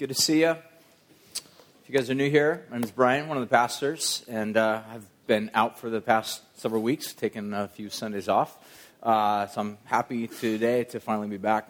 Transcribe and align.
Good 0.00 0.08
to 0.08 0.14
see 0.14 0.40
you. 0.40 0.52
If 0.52 1.42
you 1.86 1.94
guys 1.94 2.08
are 2.08 2.14
new 2.14 2.30
here, 2.30 2.64
my 2.70 2.78
name 2.78 2.84
is 2.84 2.90
Brian, 2.90 3.28
one 3.28 3.36
of 3.36 3.42
the 3.42 3.54
pastors, 3.54 4.24
and 4.28 4.56
uh, 4.56 4.80
I've 4.90 5.04
been 5.26 5.50
out 5.52 5.78
for 5.78 5.90
the 5.90 6.00
past 6.00 6.40
several 6.58 6.80
weeks, 6.80 7.12
taking 7.12 7.52
a 7.52 7.68
few 7.68 7.90
Sundays 7.90 8.26
off. 8.26 8.56
Uh, 9.02 9.46
so 9.48 9.60
I'm 9.60 9.78
happy 9.84 10.26
today 10.26 10.84
to 10.84 11.00
finally 11.00 11.28
be 11.28 11.36
back, 11.36 11.68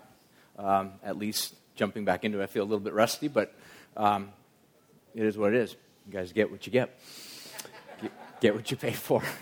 um, 0.60 0.92
at 1.02 1.18
least 1.18 1.56
jumping 1.74 2.04
back 2.04 2.24
into 2.24 2.38
it. 2.38 2.44
I 2.44 2.46
feel 2.46 2.62
a 2.62 2.70
little 2.70 2.78
bit 2.78 2.92
rusty, 2.92 3.26
but 3.26 3.52
um, 3.96 4.30
it 5.12 5.24
is 5.24 5.36
what 5.36 5.52
it 5.52 5.56
is. 5.56 5.74
You 6.06 6.12
guys 6.12 6.32
get 6.32 6.52
what 6.52 6.64
you 6.66 6.70
get, 6.70 6.96
get, 8.00 8.12
get 8.40 8.54
what 8.54 8.70
you 8.70 8.76
pay 8.76 8.92
for. 8.92 9.24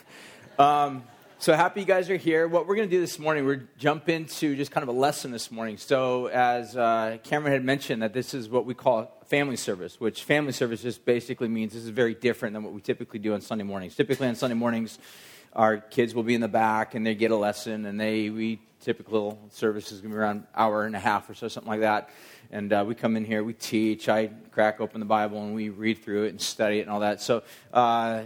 Um, 0.58 1.04
so 1.40 1.54
happy 1.54 1.80
you 1.80 1.86
guys 1.86 2.10
are 2.10 2.16
here. 2.16 2.48
What 2.48 2.66
we're 2.66 2.74
going 2.74 2.88
to 2.88 2.94
do 2.94 3.00
this 3.00 3.16
morning, 3.16 3.46
we're 3.46 3.68
jump 3.78 4.08
into 4.08 4.56
just 4.56 4.72
kind 4.72 4.82
of 4.82 4.88
a 4.88 4.98
lesson 4.98 5.30
this 5.30 5.52
morning. 5.52 5.76
So 5.76 6.26
as 6.26 6.76
uh, 6.76 7.18
Cameron 7.22 7.52
had 7.52 7.64
mentioned, 7.64 8.02
that 8.02 8.12
this 8.12 8.34
is 8.34 8.48
what 8.48 8.66
we 8.66 8.74
call 8.74 9.16
family 9.28 9.54
service, 9.54 10.00
which 10.00 10.24
family 10.24 10.50
service 10.50 10.82
just 10.82 11.04
basically 11.04 11.46
means 11.46 11.74
this 11.74 11.84
is 11.84 11.90
very 11.90 12.14
different 12.14 12.54
than 12.54 12.64
what 12.64 12.72
we 12.72 12.80
typically 12.80 13.20
do 13.20 13.34
on 13.34 13.40
Sunday 13.40 13.62
mornings. 13.62 13.94
Typically 13.94 14.26
on 14.26 14.34
Sunday 14.34 14.56
mornings, 14.56 14.98
our 15.52 15.78
kids 15.78 16.12
will 16.12 16.24
be 16.24 16.34
in 16.34 16.40
the 16.40 16.48
back 16.48 16.96
and 16.96 17.06
they 17.06 17.14
get 17.14 17.30
a 17.30 17.36
lesson, 17.36 17.86
and 17.86 18.00
they 18.00 18.30
we 18.30 18.60
typical 18.80 19.38
service 19.50 19.92
is 19.92 20.00
going 20.00 20.10
to 20.10 20.16
be 20.16 20.20
around 20.20 20.38
an 20.38 20.46
hour 20.56 20.86
and 20.86 20.96
a 20.96 21.00
half 21.00 21.30
or 21.30 21.34
so, 21.34 21.46
something 21.46 21.70
like 21.70 21.80
that. 21.80 22.10
And 22.50 22.72
uh, 22.72 22.84
we 22.86 22.96
come 22.96 23.16
in 23.16 23.24
here, 23.24 23.44
we 23.44 23.52
teach. 23.52 24.08
I 24.08 24.26
crack 24.50 24.80
open 24.80 24.98
the 24.98 25.06
Bible 25.06 25.40
and 25.44 25.54
we 25.54 25.68
read 25.68 26.02
through 26.02 26.24
it 26.24 26.30
and 26.30 26.40
study 26.40 26.80
it 26.80 26.82
and 26.82 26.90
all 26.90 27.00
that. 27.00 27.20
So. 27.20 27.44
Uh, 27.72 28.24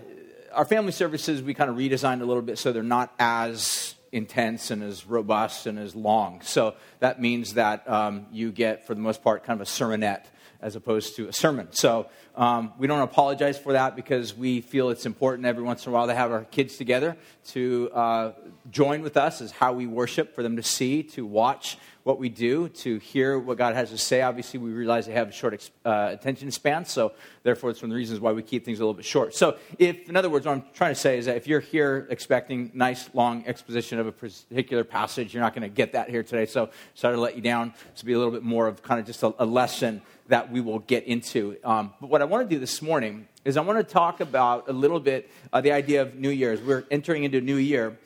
our 0.54 0.64
family 0.64 0.92
services 0.92 1.42
we 1.42 1.54
kind 1.54 1.70
of 1.70 1.76
redesigned 1.76 2.20
a 2.22 2.24
little 2.24 2.42
bit 2.42 2.58
so 2.58 2.72
they're 2.72 2.82
not 2.82 3.12
as 3.18 3.94
intense 4.12 4.70
and 4.70 4.82
as 4.82 5.06
robust 5.06 5.66
and 5.66 5.78
as 5.78 5.94
long. 5.94 6.42
So 6.42 6.74
that 7.00 7.20
means 7.20 7.54
that 7.54 7.88
um, 7.88 8.26
you 8.30 8.52
get, 8.52 8.86
for 8.86 8.94
the 8.94 9.00
most 9.00 9.22
part, 9.22 9.42
kind 9.44 9.60
of 9.60 9.66
a 9.66 9.70
sermonette 9.70 10.24
as 10.60 10.76
opposed 10.76 11.16
to 11.16 11.28
a 11.28 11.32
sermon. 11.32 11.68
So 11.72 12.08
um, 12.34 12.72
we 12.78 12.86
don't 12.86 13.00
apologize 13.00 13.58
for 13.58 13.72
that 13.74 13.94
because 13.96 14.34
we 14.34 14.60
feel 14.60 14.90
it's 14.90 15.06
important 15.06 15.46
every 15.46 15.62
once 15.62 15.84
in 15.86 15.92
a 15.92 15.94
while 15.94 16.06
to 16.06 16.14
have 16.14 16.32
our 16.32 16.44
kids 16.44 16.76
together 16.76 17.16
to 17.48 17.90
uh, 17.92 18.32
join 18.70 19.02
with 19.02 19.16
us 19.16 19.40
as 19.40 19.50
how 19.50 19.72
we 19.72 19.86
worship, 19.86 20.34
for 20.34 20.42
them 20.42 20.56
to 20.56 20.62
see, 20.62 21.02
to 21.02 21.26
watch 21.26 21.76
what 22.04 22.18
we 22.18 22.28
do, 22.28 22.68
to 22.68 22.98
hear 22.98 23.38
what 23.38 23.58
God 23.58 23.74
has 23.74 23.90
to 23.90 23.98
say. 23.98 24.22
Obviously, 24.22 24.58
we 24.58 24.70
realize 24.70 25.06
they 25.06 25.12
have 25.12 25.28
a 25.28 25.32
short 25.32 25.70
uh, 25.84 26.08
attention 26.10 26.50
span, 26.50 26.84
so 26.84 27.12
therefore, 27.42 27.70
it's 27.70 27.80
one 27.80 27.90
of 27.90 27.94
the 27.94 27.96
reasons 27.96 28.18
why 28.18 28.32
we 28.32 28.42
keep 28.42 28.64
things 28.64 28.80
a 28.80 28.82
little 28.82 28.94
bit 28.94 29.04
short. 29.04 29.34
So, 29.34 29.56
if, 29.78 30.08
in 30.08 30.16
other 30.16 30.28
words, 30.28 30.46
what 30.46 30.52
I'm 30.52 30.64
trying 30.74 30.94
to 30.94 31.00
say 31.00 31.18
is 31.18 31.26
that 31.26 31.36
if 31.36 31.46
you're 31.46 31.60
here 31.60 32.06
expecting 32.10 32.70
nice, 32.74 33.08
long 33.14 33.44
exposition 33.46 33.98
of 33.98 34.06
a 34.06 34.12
particular 34.12 34.84
passage, 34.84 35.32
you're 35.32 35.42
not 35.42 35.54
going 35.54 35.62
to 35.62 35.74
get 35.74 35.92
that 35.92 36.10
here 36.10 36.22
today. 36.22 36.46
So, 36.46 36.70
sorry 36.94 37.14
to 37.14 37.20
let 37.20 37.36
you 37.36 37.42
down. 37.42 37.72
Will 37.98 38.06
be 38.06 38.12
a 38.14 38.18
little 38.18 38.32
bit 38.32 38.42
more 38.42 38.66
of 38.66 38.82
kind 38.82 38.98
of 38.98 39.06
just 39.06 39.22
a, 39.22 39.34
a 39.38 39.44
lesson 39.46 40.02
that 40.32 40.50
we 40.50 40.60
will 40.60 40.80
get 40.80 41.04
into. 41.04 41.56
Um, 41.62 41.92
but 42.00 42.10
what 42.10 42.22
I 42.22 42.24
want 42.24 42.48
to 42.48 42.54
do 42.54 42.58
this 42.58 42.82
morning 42.82 43.28
is 43.44 43.56
I 43.56 43.60
want 43.60 43.78
to 43.78 43.84
talk 43.84 44.20
about 44.20 44.68
a 44.68 44.72
little 44.72 45.00
bit 45.00 45.30
uh, 45.52 45.60
the 45.60 45.72
idea 45.72 46.02
of 46.02 46.14
New 46.14 46.30
Year's. 46.30 46.60
We're 46.60 46.84
entering 46.90 47.24
into 47.24 47.38
a 47.38 47.40
new 47.40 47.56
year 47.56 47.98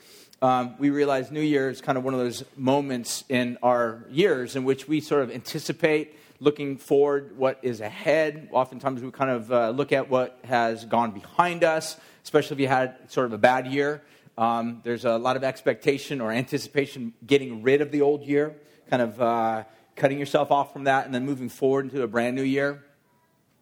um, 0.42 0.74
we 0.78 0.90
realize 0.90 1.30
New 1.30 1.40
Year 1.40 1.70
is 1.70 1.80
kind 1.80 1.96
of 1.96 2.04
one 2.04 2.12
of 2.12 2.20
those 2.20 2.44
moments 2.56 3.24
in 3.30 3.56
our 3.62 4.04
years 4.10 4.54
in 4.54 4.64
which 4.64 4.86
we 4.86 5.00
sort 5.00 5.22
of 5.22 5.30
anticipate 5.30 6.14
looking 6.40 6.76
forward 6.76 7.38
what 7.38 7.58
is 7.62 7.80
ahead. 7.80 8.50
Oftentimes 8.52 9.00
we 9.00 9.10
kind 9.10 9.30
of 9.30 9.50
uh, 9.50 9.70
look 9.70 9.92
at 9.92 10.10
what 10.10 10.38
has 10.44 10.84
gone 10.84 11.12
behind 11.12 11.64
us, 11.64 11.96
especially 12.22 12.56
if 12.56 12.60
you 12.60 12.68
had 12.68 13.10
sort 13.10 13.26
of 13.26 13.32
a 13.32 13.38
bad 13.38 13.66
year. 13.66 14.02
Um, 14.36 14.82
there's 14.84 15.06
a 15.06 15.16
lot 15.16 15.36
of 15.36 15.44
expectation 15.44 16.20
or 16.20 16.30
anticipation 16.30 17.14
getting 17.26 17.62
rid 17.62 17.80
of 17.80 17.90
the 17.90 18.02
old 18.02 18.22
year, 18.22 18.56
kind 18.90 19.00
of 19.00 19.22
uh, 19.22 19.64
cutting 19.96 20.18
yourself 20.18 20.50
off 20.50 20.72
from 20.72 20.84
that, 20.84 21.06
and 21.06 21.14
then 21.14 21.24
moving 21.24 21.48
forward 21.48 21.86
into 21.86 22.02
a 22.02 22.06
brand 22.06 22.36
new 22.36 22.42
year. 22.42 22.84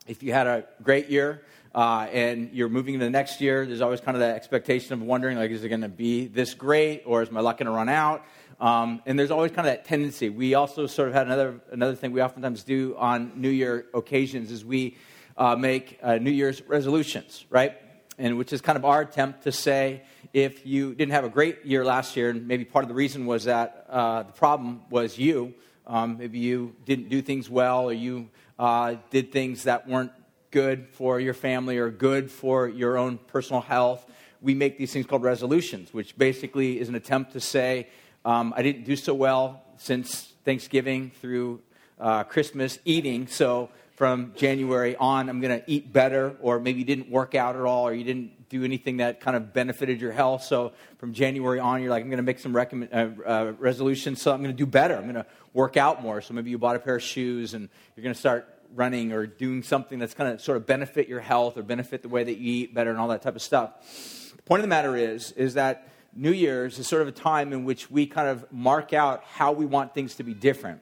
If 0.07 0.23
you 0.23 0.33
had 0.33 0.47
a 0.47 0.65
great 0.83 1.09
year, 1.09 1.43
uh, 1.75 2.07
and 2.13 2.53
you're 2.53 2.69
moving 2.69 2.95
into 2.95 3.07
the 3.07 3.11
next 3.11 3.41
year, 3.41 3.65
there's 3.67 3.81
always 3.81 4.01
kind 4.01 4.17
of 4.17 4.21
that 4.21 4.37
expectation 4.37 4.93
of 4.93 5.03
wondering, 5.03 5.39
like, 5.39 5.51
is 5.51 5.65
it 5.65 5.69
going 5.69 5.81
to 5.81 5.89
be 5.89 6.27
this 6.27 6.55
great, 6.55 7.03
or 7.07 7.23
is 7.23 7.31
my 7.31 7.41
luck 7.41 7.58
going 7.58 7.67
to 7.67 7.73
run 7.73 7.89
out? 7.89 8.25
Um, 8.61 9.03
and 9.07 9.19
there's 9.19 9.31
always 9.31 9.51
kind 9.51 9.67
of 9.67 9.75
that 9.75 9.85
tendency. 9.85 10.29
We 10.29 10.55
also 10.55 10.86
sort 10.86 11.08
of 11.08 11.14
had 11.14 11.27
another 11.27 11.61
another 11.73 11.97
thing 11.97 12.13
we 12.13 12.23
oftentimes 12.23 12.63
do 12.63 12.95
on 12.97 13.33
New 13.35 13.48
Year 13.48 13.87
occasions 13.95 14.53
is 14.53 14.64
we 14.64 14.97
uh, 15.37 15.57
make 15.57 15.98
uh, 16.03 16.17
New 16.17 16.31
Year's 16.31 16.63
resolutions, 16.63 17.45
right? 17.51 17.77
And 18.19 18.39
which 18.39 18.53
is 18.53 18.61
kind 18.61 18.79
of 18.79 18.85
our 18.85 19.01
attempt 19.01 19.42
to 19.42 19.53
say 19.53 20.03
if 20.33 20.64
you 20.64 20.95
didn't 20.95 21.13
have 21.13 21.25
a 21.25 21.29
great 21.29 21.64
year 21.64 21.85
last 21.85 22.17
year, 22.17 22.31
and 22.31 22.47
maybe 22.47 22.64
part 22.64 22.85
of 22.85 22.89
the 22.89 22.95
reason 22.95 23.27
was 23.27 23.45
that 23.45 23.87
uh, 23.89 24.23
the 24.23 24.33
problem 24.33 24.83
was 24.91 25.19
you. 25.19 25.55
Um, 25.86 26.18
maybe 26.18 26.39
you 26.39 26.74
didn't 26.84 27.08
do 27.08 27.20
things 27.22 27.50
well, 27.50 27.84
or 27.84 27.92
you 27.92 28.28
uh, 28.58 28.96
did 29.11 29.33
things 29.33 29.64
that 29.64 29.86
weren't 29.86 30.12
good 30.55 30.89
for 30.92 31.18
your 31.18 31.34
family 31.34 31.78
or 31.78 31.90
good 31.90 32.30
for 32.30 32.68
your 32.68 32.96
own 32.96 33.18
personal 33.18 33.61
health, 33.61 34.06
we 34.40 34.55
make 34.55 34.78
these 34.78 34.92
things 34.92 35.05
called 35.05 35.24
resolutions, 35.24 35.92
which 35.92 36.17
basically 36.17 36.78
is 36.78 36.89
an 36.89 36.95
attempt 36.95 37.33
to 37.33 37.40
say, 37.40 37.89
um, 38.24 38.55
I 38.56 38.62
didn't 38.62 38.84
do 38.84 38.95
so 38.95 39.14
well 39.14 39.64
since 39.78 40.33
Thanksgiving 40.45 41.11
through 41.20 41.61
uh, 41.98 42.22
Christmas 42.22 42.78
eating, 42.84 43.27
so 43.27 43.70
from 43.96 44.33
January 44.36 44.95
on, 44.96 45.28
I'm 45.28 45.40
going 45.40 45.61
to 45.61 45.68
eat 45.68 45.92
better, 45.92 46.36
or 46.40 46.61
maybe 46.61 46.78
you 46.80 46.84
didn't 46.84 47.11
work 47.11 47.34
out 47.34 47.56
at 47.56 47.62
all, 47.62 47.89
or 47.89 47.95
you 47.95 48.05
didn't 48.05 48.44
do 48.59 48.65
anything 48.65 48.98
that 48.98 49.20
kind 49.20 49.37
of 49.37 49.53
benefited 49.53 50.01
your 50.01 50.13
health. 50.13 50.45
So 50.45 50.73
from 50.98 51.13
January 51.13 51.59
on, 51.59 51.83
you're 51.83 51.91
like, 51.91 52.03
I'm 52.03 52.09
going 52.09 52.19
to 52.19 52.23
make 52.23 52.39
some 52.39 52.55
recommend, 52.55 52.92
uh, 52.92 53.09
uh, 53.27 53.53
resolutions, 53.59 54.23
so 54.23 54.33
I'm 54.33 54.42
going 54.42 54.55
to 54.55 54.57
do 54.57 54.67
better. 54.67 54.97
I'm 54.97 55.03
going 55.03 55.15
to 55.15 55.27
work 55.53 55.77
out 55.77 56.03
more. 56.03 56.20
So 56.20 56.35
maybe 56.35 56.51
you 56.51 56.59
bought 56.59 56.77
a 56.77 56.79
pair 56.79 56.97
of 56.97 57.03
shoes 57.03 57.55
and 57.55 57.69
you're 57.95 58.03
going 58.03 58.14
to 58.14 58.20
start 58.20 58.48
running 58.75 59.13
or 59.13 59.27
doing 59.27 59.63
something 59.63 59.98
that's 59.98 60.14
going 60.14 60.37
to 60.37 60.43
sort 60.43 60.57
of 60.57 60.67
benefit 60.67 61.09
your 61.09 61.20
health 61.20 61.57
or 61.57 61.63
benefit 61.63 62.03
the 62.03 62.09
way 62.09 62.25
that 62.25 62.39
you 62.39 62.63
eat 62.63 62.75
better 62.75 62.91
and 62.91 62.98
all 62.98 63.09
that 63.09 63.23
type 63.23 63.37
of 63.37 63.43
stuff. 63.43 64.33
The 64.37 64.43
point 64.43 64.61
of 64.61 64.64
the 64.64 64.69
matter 64.69 64.97
is, 64.97 65.33
is 65.33 65.55
that 65.55 65.89
New 66.14 66.33
Year's 66.33 66.79
is 66.79 66.87
sort 66.87 67.03
of 67.03 67.09
a 67.09 67.13
time 67.13 67.53
in 67.53 67.64
which 67.64 67.91
we 67.91 68.07
kind 68.07 68.29
of 68.29 68.51
mark 68.53 68.93
out 68.93 69.25
how 69.25 69.53
we 69.53 69.67
want 69.67 69.95
things 69.95 70.14
to 70.17 70.23
be 70.23 70.33
different. 70.33 70.81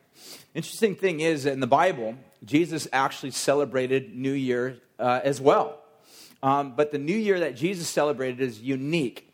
Interesting 0.55 0.95
thing 0.95 1.21
is 1.21 1.47
in 1.47 1.61
the 1.61 1.67
Bible, 1.67 2.17
Jesus 2.45 2.87
actually 2.93 3.31
celebrated 3.31 4.15
New 4.15 4.33
Year 4.33 4.79
uh, 4.99 5.21
as 5.25 5.41
well. 5.41 5.82
Um, 6.43 6.75
but 6.75 6.91
the 6.91 6.99
New 6.99 7.17
Year 7.17 7.41
that 7.41 7.57
Jesus 7.57 7.89
celebrated 7.89 8.41
is 8.41 8.61
unique. 8.61 9.33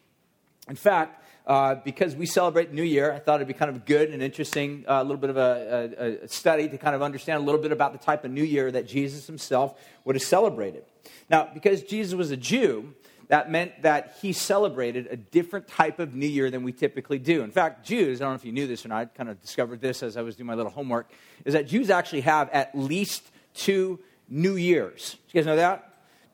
In 0.68 0.76
fact, 0.76 1.24
uh, 1.46 1.76
because 1.76 2.14
we 2.14 2.26
celebrate 2.26 2.72
New 2.74 2.82
Year, 2.82 3.10
I 3.10 3.18
thought 3.18 3.36
it'd 3.36 3.48
be 3.48 3.54
kind 3.54 3.70
of 3.70 3.86
good 3.86 4.10
and 4.10 4.22
interesting, 4.22 4.84
uh, 4.86 5.00
a 5.00 5.02
little 5.02 5.16
bit 5.16 5.30
of 5.30 5.38
a, 5.38 5.94
a, 5.98 6.24
a, 6.24 6.28
study 6.28 6.68
to 6.68 6.76
kind 6.76 6.94
of 6.94 7.00
understand 7.00 7.40
a 7.40 7.44
little 7.44 7.60
bit 7.60 7.72
about 7.72 7.92
the 7.92 7.98
type 7.98 8.24
of 8.26 8.30
New 8.30 8.44
Year 8.44 8.70
that 8.70 8.86
Jesus 8.86 9.26
himself 9.26 9.80
would 10.04 10.14
have 10.14 10.22
celebrated. 10.22 10.84
Now, 11.30 11.48
because 11.52 11.82
Jesus 11.82 12.14
was 12.14 12.30
a 12.30 12.36
Jew, 12.36 12.94
that 13.28 13.50
meant 13.50 13.80
that 13.80 14.16
he 14.20 14.34
celebrated 14.34 15.08
a 15.10 15.16
different 15.16 15.68
type 15.68 16.00
of 16.00 16.14
New 16.14 16.26
Year 16.26 16.50
than 16.50 16.64
we 16.64 16.72
typically 16.72 17.18
do. 17.18 17.42
In 17.42 17.50
fact, 17.50 17.86
Jews, 17.86 18.20
I 18.20 18.24
don't 18.24 18.32
know 18.32 18.36
if 18.36 18.44
you 18.44 18.52
knew 18.52 18.66
this 18.66 18.84
or 18.84 18.88
not, 18.88 18.98
I 18.98 19.04
kind 19.06 19.30
of 19.30 19.40
discovered 19.40 19.80
this 19.80 20.02
as 20.02 20.18
I 20.18 20.22
was 20.22 20.36
doing 20.36 20.46
my 20.46 20.54
little 20.54 20.72
homework, 20.72 21.10
is 21.46 21.54
that 21.54 21.66
Jews 21.66 21.88
actually 21.88 22.22
have 22.22 22.50
at 22.50 22.76
least 22.76 23.26
two 23.54 23.98
New 24.28 24.56
Years. 24.56 25.16
you 25.32 25.40
guys 25.40 25.46
know 25.46 25.56
that? 25.56 25.87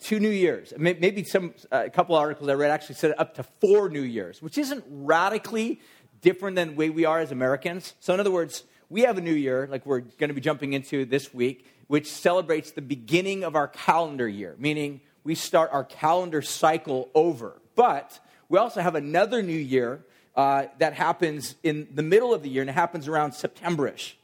Two 0.05 0.21
New 0.21 0.31
Years. 0.31 0.73
Maybe 0.77 1.25
some 1.25 1.55
uh, 1.73 1.85
a 1.87 1.91
couple 1.91 2.15
articles 2.15 2.49
I 2.49 2.53
read 2.53 2.71
actually 2.71 2.97
said 2.97 3.15
up 3.17 3.35
to 3.37 3.43
four 3.43 3.89
New 3.89 4.03
Years, 4.03 4.43
which 4.43 4.59
isn't 4.59 4.85
radically 4.89 5.81
different 6.21 6.57
than 6.57 6.69
the 6.69 6.75
way 6.75 6.91
we 6.91 7.07
are 7.07 7.21
as 7.21 7.33
Americans. 7.33 7.95
So, 8.01 8.13
in 8.13 8.21
other 8.21 8.31
words, 8.31 8.65
we 8.91 9.01
have 9.03 9.17
a 9.19 9.23
new 9.23 9.33
year, 9.33 9.67
like 9.71 9.87
we're 9.87 10.01
going 10.01 10.29
to 10.29 10.35
be 10.35 10.43
jumping 10.43 10.75
into 10.75 11.07
this 11.07 11.33
week, 11.33 11.67
which 11.87 12.11
celebrates 12.13 12.73
the 12.73 12.83
beginning 12.83 13.45
of 13.45 13.57
our 13.57 13.67
calendar 13.67 14.29
year, 14.29 14.55
meaning 14.59 15.01
we 15.25 15.35
start 15.35 15.71
our 15.73 15.85
calendar 15.85 16.43
cycle 16.43 17.09
over. 17.15 17.61
But 17.75 18.21
we 18.51 18.59
also 18.59 18.83
have 18.83 18.95
another 18.95 19.43
new 19.43 19.53
year 19.53 20.05
uh, 20.37 20.67
that 20.79 20.93
happens 20.93 21.55
in 21.63 21.89
the 21.95 22.03
middle 22.03 22.35
of 22.35 22.43
the 22.43 22.51
year, 22.51 22.61
and 22.61 22.69
it 22.69 22.75
happens 22.75 23.09
around 23.09 23.33
Septemberish. 23.33 24.15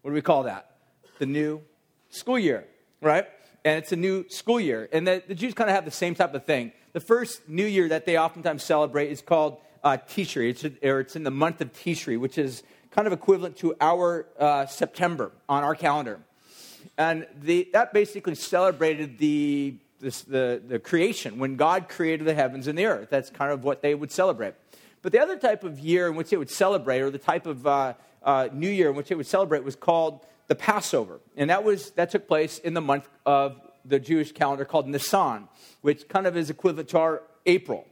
What 0.00 0.10
do 0.10 0.14
we 0.14 0.22
call 0.22 0.44
that? 0.44 0.70
The 1.18 1.26
new 1.26 1.60
school 2.08 2.38
year, 2.38 2.64
right? 3.02 3.26
And 3.64 3.78
it's 3.78 3.92
a 3.92 3.96
new 3.96 4.28
school 4.28 4.60
year. 4.60 4.88
And 4.92 5.06
the, 5.06 5.22
the 5.26 5.34
Jews 5.34 5.54
kind 5.54 5.70
of 5.70 5.76
have 5.76 5.84
the 5.84 5.90
same 5.90 6.14
type 6.14 6.34
of 6.34 6.44
thing. 6.44 6.72
The 6.92 7.00
first 7.00 7.48
new 7.48 7.64
year 7.64 7.88
that 7.88 8.06
they 8.06 8.18
oftentimes 8.18 8.62
celebrate 8.62 9.10
is 9.10 9.22
called 9.22 9.58
uh, 9.84 9.98
Tishri, 10.08 10.50
it's, 10.50 10.64
or 10.82 11.00
it's 11.00 11.16
in 11.16 11.24
the 11.24 11.30
month 11.30 11.60
of 11.60 11.72
Tishri, 11.72 12.18
which 12.18 12.38
is 12.38 12.62
kind 12.90 13.06
of 13.06 13.12
equivalent 13.12 13.56
to 13.58 13.74
our 13.80 14.26
uh, 14.38 14.66
September 14.66 15.32
on 15.48 15.64
our 15.64 15.74
calendar. 15.74 16.20
And 16.98 17.26
the, 17.40 17.68
that 17.72 17.92
basically 17.92 18.34
celebrated 18.34 19.18
the, 19.18 19.76
this, 20.00 20.22
the, 20.22 20.60
the 20.66 20.78
creation, 20.78 21.38
when 21.38 21.56
God 21.56 21.88
created 21.88 22.26
the 22.26 22.34
heavens 22.34 22.66
and 22.66 22.76
the 22.76 22.86
earth. 22.86 23.08
That's 23.10 23.30
kind 23.30 23.52
of 23.52 23.64
what 23.64 23.82
they 23.82 23.94
would 23.94 24.10
celebrate. 24.10 24.54
But 25.00 25.12
the 25.12 25.20
other 25.20 25.36
type 25.36 25.64
of 25.64 25.78
year 25.78 26.08
in 26.08 26.14
which 26.14 26.30
they 26.30 26.36
would 26.36 26.50
celebrate, 26.50 27.00
or 27.00 27.10
the 27.10 27.18
type 27.18 27.46
of 27.46 27.66
uh, 27.66 27.94
uh 28.22 28.48
new 28.52 28.68
year 28.68 28.90
in 28.90 28.96
which 28.96 29.08
they 29.08 29.14
would 29.14 29.26
celebrate, 29.26 29.64
was 29.64 29.74
called 29.74 30.24
the 30.52 30.56
Passover. 30.56 31.18
And 31.34 31.48
that, 31.48 31.64
was, 31.64 31.92
that 31.92 32.10
took 32.10 32.28
place 32.28 32.58
in 32.58 32.74
the 32.74 32.82
month 32.82 33.08
of 33.24 33.58
the 33.86 33.98
Jewish 33.98 34.32
calendar 34.32 34.66
called 34.66 34.86
Nisan, 34.86 35.48
which 35.80 36.06
kind 36.10 36.26
of 36.26 36.36
is 36.36 36.50
equivalent 36.50 36.90
to 36.90 36.98
our 36.98 37.22
April. 37.46 37.86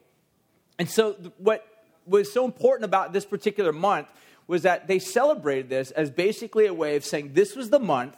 And 0.78 0.86
so, 0.86 1.16
what 1.38 1.66
was 2.04 2.30
so 2.30 2.44
important 2.44 2.84
about 2.84 3.14
this 3.14 3.24
particular 3.24 3.72
month 3.72 4.08
was 4.46 4.60
that 4.64 4.88
they 4.88 4.98
celebrated 4.98 5.70
this 5.70 5.90
as 5.92 6.10
basically 6.10 6.66
a 6.66 6.74
way 6.74 6.96
of 6.96 7.04
saying 7.04 7.30
this 7.32 7.56
was 7.56 7.70
the 7.70 7.80
month 7.80 8.16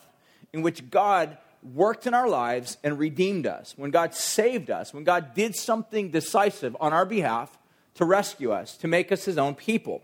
in 0.53 0.63
which 0.63 0.91
God 0.91 1.39
worked 1.63 2.09
in 2.09 2.13
our 2.13 2.29
lives 2.29 2.79
and 2.83 2.99
redeemed 2.99 3.47
us, 3.47 3.75
when 3.77 3.93
God 3.93 4.13
saved 4.13 4.73
us, 4.73 4.93
when 4.93 5.05
God 5.05 5.35
did 5.35 5.55
something 5.55 6.11
decisive 6.11 6.77
on 6.81 6.93
our 6.93 7.07
behalf 7.07 7.57
to 7.95 8.05
rescue 8.05 8.51
us, 8.51 8.77
to 8.79 8.89
make 8.89 9.13
us 9.13 9.25
his 9.25 9.39
own 9.39 9.55
people. 9.55 10.03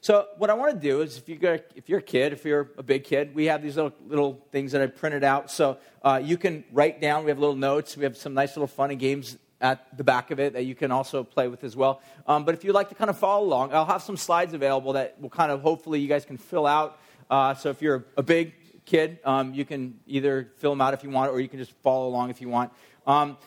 So, 0.00 0.26
what 0.36 0.50
I 0.50 0.54
want 0.54 0.74
to 0.74 0.80
do 0.80 1.00
is, 1.00 1.18
if 1.18 1.28
you're, 1.28 1.60
if 1.74 1.88
you're 1.88 1.98
a 1.98 2.02
kid, 2.02 2.32
if 2.32 2.44
you're 2.44 2.70
a 2.76 2.82
big 2.82 3.04
kid, 3.04 3.34
we 3.34 3.46
have 3.46 3.62
these 3.62 3.76
little, 3.76 3.92
little 4.06 4.46
things 4.52 4.72
that 4.72 4.82
I 4.82 4.86
printed 4.86 5.24
out. 5.24 5.50
So, 5.50 5.78
uh, 6.02 6.20
you 6.22 6.36
can 6.36 6.64
write 6.72 7.00
down, 7.00 7.24
we 7.24 7.30
have 7.30 7.38
little 7.38 7.56
notes, 7.56 7.96
we 7.96 8.04
have 8.04 8.16
some 8.16 8.34
nice 8.34 8.56
little 8.56 8.66
funny 8.66 8.96
games 8.96 9.38
at 9.60 9.96
the 9.96 10.04
back 10.04 10.30
of 10.30 10.38
it 10.38 10.52
that 10.52 10.64
you 10.64 10.74
can 10.74 10.90
also 10.90 11.24
play 11.24 11.48
with 11.48 11.64
as 11.64 11.74
well. 11.74 12.02
Um, 12.26 12.44
but 12.44 12.54
if 12.54 12.64
you'd 12.64 12.74
like 12.74 12.90
to 12.90 12.94
kind 12.94 13.08
of 13.08 13.18
follow 13.18 13.44
along, 13.44 13.72
I'll 13.72 13.86
have 13.86 14.02
some 14.02 14.16
slides 14.16 14.52
available 14.52 14.92
that 14.92 15.20
will 15.20 15.30
kind 15.30 15.50
of 15.50 15.62
hopefully 15.62 16.00
you 16.00 16.08
guys 16.08 16.24
can 16.24 16.36
fill 16.36 16.66
out. 16.66 16.98
Uh, 17.30 17.54
so, 17.54 17.70
if 17.70 17.80
you're 17.80 18.04
a 18.16 18.22
big 18.22 18.52
kid, 18.84 19.18
um, 19.24 19.54
you 19.54 19.64
can 19.64 19.98
either 20.06 20.52
fill 20.58 20.72
them 20.72 20.80
out 20.80 20.94
if 20.94 21.02
you 21.02 21.10
want, 21.10 21.30
or 21.30 21.40
you 21.40 21.48
can 21.48 21.58
just 21.58 21.72
follow 21.82 22.08
along 22.08 22.30
if 22.30 22.40
you 22.40 22.48
want. 22.48 22.72
Um, 23.06 23.38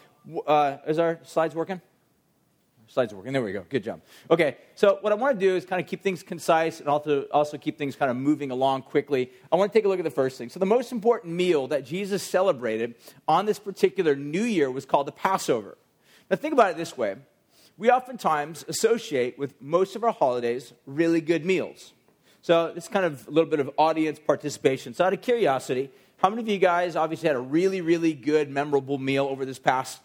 uh, 0.46 0.78
is 0.88 1.00
our 1.00 1.20
slides 1.24 1.56
working? 1.56 1.82
Slides 2.88 3.12
are 3.12 3.18
working. 3.18 3.34
There 3.34 3.42
we 3.42 3.52
go. 3.52 3.66
Good 3.68 3.84
job. 3.84 4.02
Okay, 4.32 4.58
so 4.76 4.98
what 5.02 5.12
I 5.12 5.16
want 5.16 5.38
to 5.38 5.46
do 5.46 5.56
is 5.56 5.66
kind 5.66 5.82
of 5.82 5.88
keep 5.88 6.02
things 6.02 6.24
concise 6.24 6.80
and 6.80 6.88
also, 6.88 7.24
also 7.34 7.58
keep 7.58 7.78
things 7.78 7.98
kind 7.98 8.10
of 8.10 8.16
moving 8.16 8.50
along 8.50 8.84
quickly. 8.84 9.30
I 9.52 9.58
want 9.58 9.74
to 9.74 9.78
take 9.78 9.86
a 9.86 9.90
look 9.90 10.00
at 10.00 10.06
the 10.06 10.10
first 10.10 10.38
thing. 10.38 10.50
So, 10.50 10.60
the 10.60 10.66
most 10.66 10.94
important 10.94 11.34
meal 11.34 11.68
that 11.68 11.86
Jesus 11.86 12.24
celebrated 12.24 12.96
on 13.28 13.46
this 13.46 13.60
particular 13.60 14.16
new 14.16 14.44
year 14.44 14.72
was 14.72 14.86
called 14.86 15.08
the 15.08 15.12
Passover. 15.12 15.78
Now, 16.30 16.38
think 16.38 16.54
about 16.54 16.72
it 16.72 16.78
this 16.78 16.98
way 16.98 17.18
we 17.78 17.92
oftentimes 17.92 18.66
associate 18.68 19.38
with 19.38 19.62
most 19.62 19.96
of 19.96 20.04
our 20.04 20.12
holidays 20.12 20.74
really 20.86 21.22
good 21.22 21.46
meals. 21.46 21.94
So, 22.42 22.72
this 22.74 22.86
is 22.86 22.90
kind 22.90 23.06
of 23.06 23.28
a 23.28 23.32
little 23.32 23.50
bit 23.50 23.60
of 23.60 23.70
audience 23.78 24.18
participation. 24.18 24.94
So, 24.94 25.04
out 25.04 25.12
of 25.12 25.22
curiosity, 25.22 25.92
how 26.18 26.30
many 26.30 26.42
of 26.42 26.48
you 26.48 26.58
guys 26.58 26.96
obviously 26.96 27.28
had 27.28 27.36
a 27.36 27.42
really, 27.42 27.82
really 27.82 28.14
good, 28.14 28.50
memorable 28.50 28.98
meal 28.98 29.26
over 29.26 29.44
this 29.44 29.60
past 29.60 30.00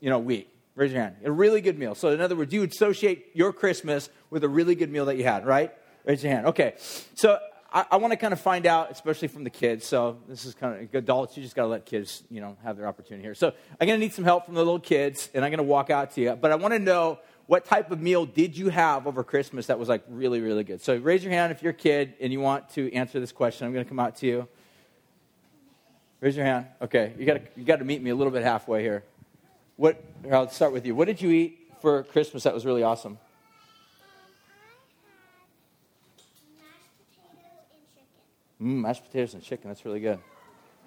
you 0.00 0.10
know, 0.10 0.18
week? 0.18 0.50
Raise 0.76 0.92
your 0.92 1.00
hand. 1.00 1.16
A 1.24 1.32
really 1.32 1.62
good 1.62 1.78
meal. 1.78 1.94
So, 1.94 2.10
in 2.10 2.20
other 2.20 2.36
words, 2.36 2.52
you 2.52 2.60
would 2.60 2.70
associate 2.70 3.30
your 3.32 3.50
Christmas 3.50 4.10
with 4.28 4.44
a 4.44 4.48
really 4.48 4.74
good 4.74 4.92
meal 4.92 5.06
that 5.06 5.16
you 5.16 5.24
had, 5.24 5.46
right? 5.46 5.72
Raise 6.04 6.22
your 6.22 6.30
hand. 6.34 6.46
Okay. 6.48 6.74
So, 7.14 7.38
I, 7.72 7.86
I 7.92 7.96
want 7.96 8.12
to 8.12 8.18
kind 8.18 8.34
of 8.34 8.40
find 8.40 8.66
out, 8.66 8.90
especially 8.90 9.28
from 9.28 9.42
the 9.42 9.50
kids. 9.50 9.86
So, 9.86 10.18
this 10.28 10.44
is 10.44 10.54
kind 10.54 10.82
of 10.84 10.94
adults. 10.94 11.34
You 11.34 11.42
just 11.42 11.56
got 11.56 11.62
to 11.62 11.68
let 11.68 11.86
kids, 11.86 12.22
you 12.30 12.42
know, 12.42 12.58
have 12.62 12.76
their 12.76 12.86
opportunity 12.86 13.24
here. 13.24 13.34
So, 13.34 13.54
I'm 13.80 13.86
going 13.86 13.98
to 13.98 14.04
need 14.04 14.12
some 14.12 14.24
help 14.24 14.44
from 14.44 14.52
the 14.52 14.60
little 14.60 14.78
kids, 14.78 15.30
and 15.32 15.42
I'm 15.46 15.50
going 15.50 15.58
to 15.58 15.64
walk 15.64 15.88
out 15.88 16.10
to 16.12 16.20
you. 16.20 16.36
But 16.36 16.52
I 16.52 16.56
want 16.56 16.74
to 16.74 16.78
know 16.78 17.20
what 17.46 17.64
type 17.64 17.90
of 17.90 18.02
meal 18.02 18.26
did 18.26 18.58
you 18.58 18.68
have 18.68 19.06
over 19.06 19.24
Christmas 19.24 19.68
that 19.68 19.78
was 19.78 19.88
like 19.88 20.04
really, 20.10 20.42
really 20.42 20.62
good? 20.62 20.82
So, 20.82 20.94
raise 20.98 21.24
your 21.24 21.32
hand 21.32 21.52
if 21.52 21.62
you're 21.62 21.70
a 21.70 21.74
kid 21.74 22.12
and 22.20 22.34
you 22.34 22.40
want 22.40 22.68
to 22.70 22.92
answer 22.92 23.18
this 23.18 23.32
question. 23.32 23.66
I'm 23.66 23.72
going 23.72 23.84
to 23.84 23.88
come 23.88 23.98
out 23.98 24.16
to 24.16 24.26
you. 24.26 24.46
Raise 26.20 26.36
your 26.36 26.44
hand. 26.44 26.66
Okay. 26.82 27.14
You 27.18 27.24
got 27.24 27.40
you 27.56 27.64
got 27.64 27.76
to 27.76 27.84
meet 27.84 28.02
me 28.02 28.10
a 28.10 28.14
little 28.14 28.32
bit 28.32 28.42
halfway 28.42 28.82
here. 28.82 29.04
What, 29.76 30.02
I'll 30.30 30.48
start 30.48 30.72
with 30.72 30.86
you. 30.86 30.94
What 30.94 31.06
did 31.06 31.20
you 31.20 31.30
eat 31.30 31.72
for 31.80 32.02
Christmas 32.04 32.42
that 32.44 32.54
was 32.54 32.64
really 32.64 32.82
awesome? 32.82 33.18
Mm, 38.60 38.80
mashed 38.80 39.04
potatoes 39.04 39.34
and 39.34 39.42
chicken. 39.42 39.68
That's 39.68 39.84
really 39.84 40.00
good. 40.00 40.18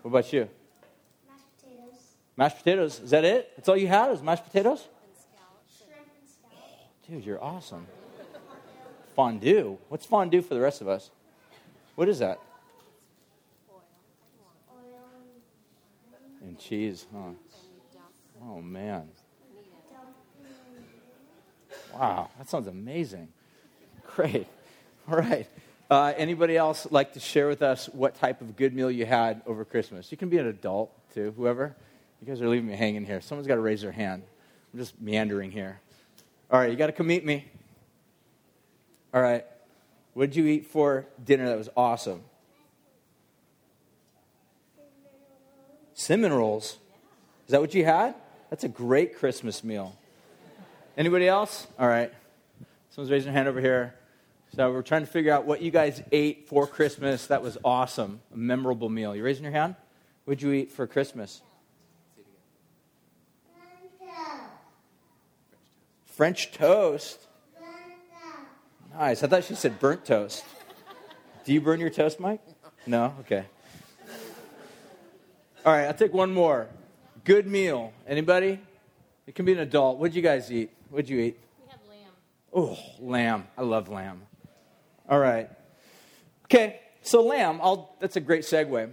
What 0.01 0.09
about 0.09 0.33
you? 0.33 0.49
Mashed 1.27 1.45
potatoes. 1.59 2.01
Mashed 2.35 2.57
potatoes. 2.57 2.99
Is 2.99 3.11
that 3.11 3.23
it? 3.23 3.51
That's 3.55 3.69
all 3.69 3.77
you 3.77 3.87
had? 3.87 4.11
Is 4.11 4.23
mashed 4.23 4.43
potatoes? 4.43 4.87
Shrimp 5.77 6.07
and 6.19 6.27
scallops. 6.27 7.07
Dude, 7.07 7.25
you're 7.25 7.43
awesome. 7.43 7.85
Fondue. 9.15 9.77
What's 9.89 10.05
fondue 10.05 10.41
for 10.41 10.55
the 10.55 10.61
rest 10.61 10.81
of 10.81 10.87
us? 10.87 11.11
What 11.95 12.09
is 12.09 12.19
that? 12.19 12.39
Oil 13.69 13.81
And 16.41 16.57
cheese, 16.57 17.05
huh? 17.13 17.31
Oh 18.49 18.61
man. 18.61 19.07
Wow, 21.93 22.29
that 22.37 22.49
sounds 22.49 22.67
amazing. 22.67 23.27
Great. 24.15 24.47
All 25.07 25.17
right. 25.17 25.47
Uh, 25.89 26.13
anybody 26.17 26.57
else 26.57 26.87
like 26.89 27.13
to 27.13 27.19
share 27.19 27.47
with 27.47 27.61
us 27.61 27.87
what 27.89 28.15
type 28.15 28.41
of 28.41 28.55
good 28.55 28.73
meal 28.73 28.89
you 28.89 29.05
had 29.05 29.41
over 29.45 29.65
Christmas? 29.65 30.11
You 30.11 30.17
can 30.17 30.29
be 30.29 30.37
an 30.37 30.47
adult 30.47 30.91
too, 31.13 31.33
whoever. 31.37 31.75
You 32.21 32.27
guys 32.27 32.41
are 32.41 32.49
leaving 32.49 32.67
me 32.67 32.75
hanging 32.75 33.05
here. 33.05 33.21
Someone's 33.21 33.47
got 33.47 33.55
to 33.55 33.61
raise 33.61 33.81
their 33.81 33.91
hand. 33.91 34.23
I'm 34.73 34.79
just 34.79 34.99
meandering 34.99 35.51
here. 35.51 35.79
All 36.49 36.59
right, 36.59 36.71
you 36.71 36.75
got 36.75 36.87
to 36.87 36.91
come 36.91 37.07
meet 37.07 37.25
me. 37.25 37.45
All 39.13 39.21
right. 39.21 39.45
What 40.13 40.31
did 40.31 40.35
you 40.35 40.45
eat 40.45 40.65
for 40.65 41.05
dinner 41.23 41.47
that 41.49 41.57
was 41.57 41.69
awesome? 41.77 42.21
Cinnamon 45.93 46.33
rolls. 46.33 46.77
Is 47.45 47.51
that 47.51 47.61
what 47.61 47.73
you 47.73 47.85
had? 47.85 48.15
That's 48.49 48.63
a 48.63 48.69
great 48.69 49.17
Christmas 49.17 49.63
meal. 49.63 49.95
Anybody 50.97 51.27
else? 51.27 51.67
All 51.77 51.87
right. 51.87 52.11
Someone's 52.89 53.11
raising 53.11 53.27
their 53.27 53.33
hand 53.33 53.47
over 53.47 53.61
here. 53.61 53.95
So 54.55 54.71
we're 54.71 54.81
trying 54.81 55.01
to 55.01 55.11
figure 55.11 55.31
out 55.31 55.45
what 55.45 55.61
you 55.61 55.69
guys 55.69 56.01
ate 56.11 56.47
for 56.47 56.65
Christmas. 56.65 57.27
That 57.27 57.43
was 57.43 57.57
awesome. 57.63 58.21
A 58.33 58.37
memorable 58.37 58.89
meal. 58.89 59.15
You 59.15 59.23
raising 59.23 59.43
your 59.43 59.53
hand? 59.53 59.75
What'd 60.25 60.41
you 60.41 60.51
eat 60.51 60.71
for 60.71 60.87
Christmas? 60.87 61.41
French 66.05 66.51
toast. 66.51 67.19
Nice. 68.93 69.23
I 69.23 69.27
thought 69.27 69.45
she 69.45 69.55
said 69.55 69.79
burnt 69.79 70.03
toast. 70.03 70.43
Do 71.45 71.53
you 71.53 71.61
burn 71.61 71.79
your 71.79 71.89
toast, 71.89 72.19
Mike? 72.19 72.41
No? 72.85 73.13
Okay. 73.21 73.45
All 75.65 75.71
right, 75.73 75.85
I'll 75.85 75.93
take 75.93 76.13
one 76.13 76.33
more. 76.33 76.67
Good 77.23 77.47
meal. 77.47 77.93
Anybody? 78.07 78.59
It 79.27 79.35
can 79.35 79.45
be 79.45 79.53
an 79.53 79.59
adult. 79.59 79.97
What'd 79.97 80.15
you 80.15 80.21
guys 80.21 80.51
eat? 80.51 80.71
What'd 80.89 81.09
you 81.09 81.19
eat? 81.19 81.39
We 81.61 81.69
had 81.69 81.79
lamb. 81.89 82.11
Oh, 82.53 82.77
lamb. 82.99 83.47
I 83.57 83.61
love 83.63 83.89
lamb. 83.89 84.21
All 85.09 85.19
right. 85.19 85.49
Okay, 86.45 86.79
so 87.01 87.23
lamb, 87.23 87.59
I'll, 87.61 87.95
that's 87.99 88.15
a 88.15 88.19
great 88.19 88.43
segue. 88.43 88.91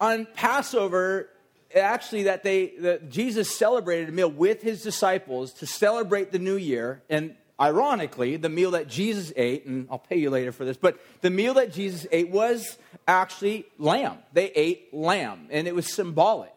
On 0.00 0.26
Passover, 0.34 1.28
actually, 1.74 2.24
that 2.24 2.42
they 2.42 2.74
that 2.80 3.10
Jesus 3.10 3.56
celebrated 3.56 4.08
a 4.08 4.12
meal 4.12 4.30
with 4.30 4.60
his 4.60 4.82
disciples 4.82 5.52
to 5.54 5.66
celebrate 5.66 6.32
the 6.32 6.38
new 6.38 6.56
year, 6.56 7.02
and 7.08 7.36
ironically, 7.60 8.36
the 8.36 8.48
meal 8.48 8.72
that 8.72 8.88
Jesus 8.88 9.32
ate, 9.36 9.66
and 9.66 9.86
I'll 9.90 9.98
pay 9.98 10.16
you 10.16 10.30
later 10.30 10.52
for 10.52 10.64
this, 10.64 10.76
but 10.76 10.98
the 11.20 11.30
meal 11.30 11.54
that 11.54 11.72
Jesus 11.72 12.06
ate 12.10 12.30
was 12.30 12.78
actually 13.06 13.66
lamb. 13.78 14.18
They 14.32 14.50
ate 14.50 14.92
lamb, 14.92 15.46
and 15.50 15.68
it 15.68 15.74
was 15.74 15.92
symbolic. 15.92 16.50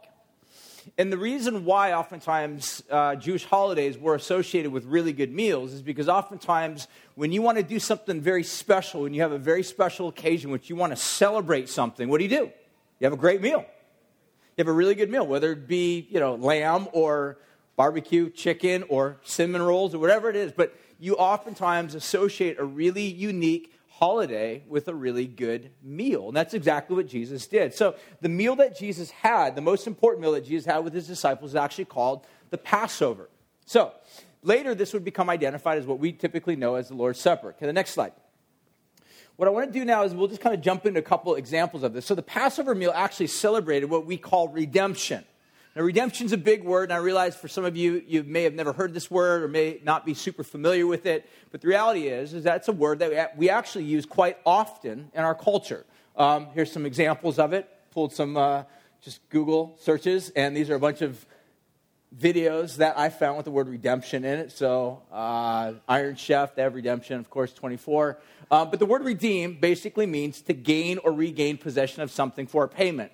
And 0.98 1.12
the 1.12 1.18
reason 1.18 1.66
why 1.66 1.94
oftentimes 1.94 2.84
uh, 2.90 3.16
Jewish 3.16 3.46
holidays 3.46 3.98
were 3.98 4.16
associated 4.16 4.72
with 4.72 4.86
really 4.86 5.14
good 5.14 5.32
meals 5.32 5.74
is 5.74 5.82
because 5.82 6.08
oftentimes 6.08 6.88
when 7.16 7.32
you 7.32 7.42
want 7.42 7.58
to 7.58 7.64
do 7.64 7.80
something 7.80 8.22
very 8.22 8.44
special, 8.44 9.02
when 9.02 9.14
you 9.14 9.22
have 9.22 9.32
a 9.32 9.38
very 9.38 9.64
special 9.64 10.08
occasion, 10.08 10.50
which 10.50 10.70
you 10.70 10.76
want 10.76 10.92
to 10.92 10.96
celebrate 10.96 11.70
something, 11.70 12.10
what 12.10 12.20
do 12.20 12.24
you 12.24 12.30
do? 12.30 12.52
You 13.00 13.06
have 13.06 13.14
a 13.14 13.18
great 13.18 13.42
meal. 13.42 13.66
You 14.58 14.64
have 14.64 14.68
a 14.68 14.72
really 14.74 14.96
good 14.96 15.12
meal, 15.12 15.28
whether 15.28 15.52
it 15.52 15.68
be, 15.68 16.08
you 16.10 16.20
know, 16.20 16.36
lamb 16.36 16.88
or 16.94 17.38
barbecue 17.76 18.32
chicken 18.32 18.84
or 18.90 19.18
cinnamon 19.24 19.62
rolls 19.62 19.94
or 19.94 20.00
whatever 20.00 20.30
it 20.30 20.36
is. 20.36 20.52
But 20.52 20.74
you 21.00 21.16
oftentimes 21.16 21.96
associate 21.96 22.60
a 22.60 22.64
really 22.64 23.06
unique 23.06 23.74
holiday 24.00 24.64
with 24.68 24.88
a 24.88 24.94
really 24.94 25.26
good 25.26 25.72
meal. 25.82 26.28
And 26.28 26.38
that's 26.38 26.54
exactly 26.54 26.96
what 26.96 27.08
Jesus 27.08 27.48
did. 27.48 27.74
So, 27.74 27.96
the 28.22 28.30
meal 28.30 28.56
that 28.58 28.78
Jesus 28.78 29.10
had, 29.10 29.56
the 29.56 29.62
most 29.62 29.88
important 29.88 30.22
meal 30.22 30.34
that 30.34 30.46
Jesus 30.46 30.66
had 30.66 30.80
with 30.80 30.94
his 30.94 31.08
disciples, 31.08 31.52
is 31.52 31.56
actually 31.56 31.86
called 31.86 32.26
the 32.52 32.58
Passover. 32.60 33.30
So, 33.66 33.92
later 34.44 34.76
this 34.76 34.94
would 34.94 35.04
become 35.04 35.30
identified 35.30 35.80
as 35.80 35.88
what 35.88 36.00
we 36.00 36.12
typically 36.12 36.56
know 36.56 36.76
as 36.76 36.90
the 36.90 36.94
Lord's 36.94 37.20
Supper. 37.20 37.50
Okay, 37.50 37.66
the 37.66 37.74
next 37.74 37.92
slide. 37.92 38.14
What 39.36 39.48
I 39.48 39.52
want 39.52 39.72
to 39.72 39.80
do 39.80 39.86
now 39.86 40.04
is 40.04 40.14
we'll 40.14 40.28
just 40.28 40.42
kind 40.42 40.56
of 40.56 40.62
jump 40.62 40.86
into 40.86 41.00
a 41.00 41.04
couple 41.04 41.36
examples 41.36 41.84
of 41.84 41.94
this. 41.94 42.06
So, 42.06 42.14
the 42.14 42.22
Passover 42.22 42.76
meal 42.76 42.92
actually 42.94 43.28
celebrated 43.28 43.90
what 43.90 44.06
we 44.06 44.18
call 44.18 44.48
redemption. 44.50 45.26
Now, 45.78 45.84
redemption's 45.84 46.34
a 46.34 46.38
big 46.38 46.64
word, 46.64 46.86
and 46.86 46.94
I 46.94 46.98
realize 46.98 47.36
for 47.36 47.48
some 47.48 47.64
of 47.64 47.78
you, 47.78 48.02
you 48.08 48.24
may 48.24 48.42
have 48.46 48.56
never 48.56 48.74
heard 48.74 48.96
this 48.96 49.12
word 49.12 49.44
or 49.44 49.48
may 49.48 49.80
not 49.84 50.08
be 50.08 50.16
super 50.16 50.44
familiar 50.44 50.88
with 50.88 51.06
it. 51.06 51.30
But 51.52 51.62
the 51.62 51.68
reality 51.68 52.08
is, 52.08 52.34
is 52.34 52.44
that's 52.44 52.68
a 52.68 52.72
word 52.72 52.98
that 52.98 53.38
we 53.38 53.52
actually 53.52 53.84
use 53.84 54.04
quite 54.04 54.40
often 54.44 55.12
in 55.14 55.22
our 55.22 55.36
culture. 55.36 55.86
Um, 56.16 56.48
here's 56.56 56.72
some 56.72 56.88
examples 56.88 57.38
of 57.38 57.54
it. 57.54 57.70
Pulled 57.92 58.12
some 58.12 58.36
uh, 58.38 58.64
just 59.04 59.20
Google 59.30 59.78
searches, 59.80 60.32
and 60.32 60.58
these 60.58 60.72
are 60.72 60.76
a 60.76 60.80
bunch 60.80 61.04
of 61.04 61.24
videos 62.20 62.78
that 62.78 62.98
I 62.98 63.10
found 63.10 63.38
with 63.38 63.46
the 63.46 63.52
word 63.52 63.70
redemption 63.70 64.26
in 64.26 64.40
it. 64.40 64.54
So, 64.54 65.04
uh, 65.12 65.74
Iron 65.88 66.16
Chef, 66.16 66.56
they 66.56 66.64
have 66.64 66.74
redemption, 66.74 67.20
of 67.20 67.30
course, 67.30 67.54
24. 67.54 68.18
Uh, 68.50 68.66
but 68.66 68.80
the 68.80 68.88
word 68.88 69.04
redeem 69.04 69.60
basically 69.60 70.08
means 70.08 70.42
to 70.42 70.54
gain 70.54 70.98
or 70.98 71.12
regain 71.12 71.56
possession 71.56 72.02
of 72.02 72.10
something 72.10 72.48
for 72.48 72.64
a 72.64 72.68
payment. 72.68 73.12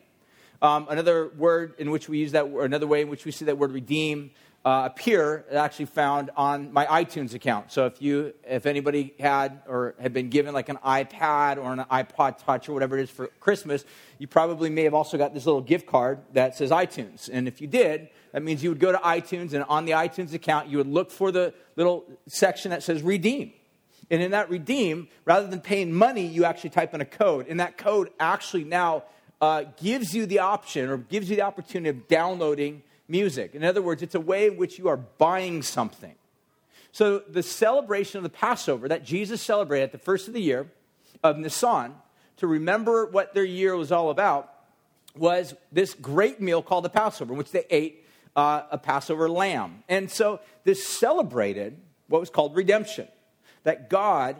Um, 0.63 0.88
another 0.89 1.27
word 1.38 1.74
in 1.77 1.91
which 1.91 2.08
we 2.08 2.20
use 2.20 2.32
that, 2.32 2.46
another 2.46 2.88
way 2.88 3.01
in 3.01 3.10
which 3.10 3.25
we 3.25 3.32
see 3.32 3.43
that 3.43 3.58
word 3.58 3.74
redeem 3.74 4.32
uh, 4.63 4.84
appear 4.86 5.43
is 5.50 5.58
actually 5.58 5.88
found 5.88 6.32
on 6.38 6.72
my 6.72 6.86
iTunes 6.86 7.34
account. 7.34 7.70
So 7.70 7.86
if 7.86 8.01
you, 8.01 8.34
if 8.48 8.65
anybody 8.65 9.13
had 9.20 9.62
or 9.67 9.93
had 10.00 10.13
been 10.13 10.29
given 10.29 10.53
like 10.53 10.70
an 10.70 10.77
iPad 10.77 11.58
or 11.58 11.74
an 11.74 11.79
iPod 11.91 12.38
Touch 12.38 12.70
or 12.70 12.74
whatever 12.74 12.98
it 12.98 13.03
is 13.03 13.10
for 13.10 13.27
Christmas, 13.41 13.84
you 14.20 14.27
probably 14.27 14.70
may 14.70 14.84
have 14.84 14.93
also 14.93 15.17
got 15.17 15.34
this 15.34 15.46
little 15.46 15.60
gift 15.60 15.86
card 15.86 16.20
that 16.32 16.55
says 16.55 16.72
iTunes. 16.72 17.29
And 17.29 17.46
if 17.46 17.60
you 17.60 17.67
did, 17.67 18.08
that 18.32 18.41
means 18.41 18.63
you 18.63 18.70
would 18.70 18.79
go 18.79 18.93
to 18.93 19.00
iTunes 19.00 19.51
and 19.51 19.65
on 19.65 19.84
the 19.84 19.91
iTunes 19.91 20.34
account, 20.34 20.70
you 20.70 20.77
would 20.77 20.88
look 20.88 21.12
for 21.12 21.34
the 21.34 21.53
little 21.75 22.05
section 22.27 22.72
that 22.72 22.84
says 22.84 23.01
redeem. 23.01 23.51
And 24.10 24.22
in 24.22 24.32
that 24.32 24.50
redeem, 24.50 25.10
rather 25.25 25.46
than 25.46 25.60
paying 25.60 25.91
money, 25.91 26.25
you 26.25 26.46
actually 26.46 26.70
type 26.70 26.93
in 26.93 27.01
a 27.01 27.05
code. 27.05 27.48
And 27.50 27.60
that 27.60 27.77
code 27.77 28.12
actually 28.17 28.63
now 28.63 29.03
uh, 29.44 29.66
gives 29.82 30.16
you 30.16 30.26
the 30.26 30.40
option 30.40 30.90
or 30.90 30.96
gives 30.96 31.30
you 31.30 31.36
the 31.36 31.42
opportunity 31.42 31.90
of 31.90 32.08
downloading 32.08 32.82
music. 33.10 33.54
In 33.54 33.66
other 33.66 33.82
words, 33.82 34.02
it's 34.02 34.16
a 34.16 34.20
way 34.22 34.48
in 34.48 34.56
which 34.56 34.80
you 34.80 34.88
are 34.88 34.96
buying 34.96 35.62
something. 35.62 36.16
So 36.94 37.20
the 37.20 37.44
celebration 37.44 38.20
of 38.20 38.24
the 38.24 38.30
Passover 38.30 38.88
that 38.88 39.04
Jesus 39.04 39.42
celebrated 39.42 39.84
at 39.84 39.92
the 39.92 39.98
first 39.98 40.30
of 40.30 40.34
the 40.34 40.40
year 40.40 40.72
of 41.22 41.38
Nisan, 41.38 41.94
to 42.38 42.48
remember 42.48 43.06
what 43.06 43.34
their 43.34 43.44
year 43.44 43.76
was 43.76 43.92
all 43.92 44.12
about, 44.12 44.50
was 45.14 45.54
this 45.74 45.94
great 45.94 46.40
meal 46.40 46.62
called 46.62 46.86
the 46.86 46.90
Passover, 46.90 47.34
in 47.34 47.38
which 47.38 47.52
they 47.52 47.66
ate 47.70 48.06
uh, 48.38 48.62
a 48.72 48.78
Passover 48.78 49.30
lamb. 49.30 49.84
And 49.90 50.10
so 50.10 50.40
this 50.64 50.88
celebrated 50.88 51.76
what 52.08 52.22
was 52.22 52.30
called 52.30 52.56
redemption, 52.56 53.10
that 53.64 53.90
God 53.90 54.38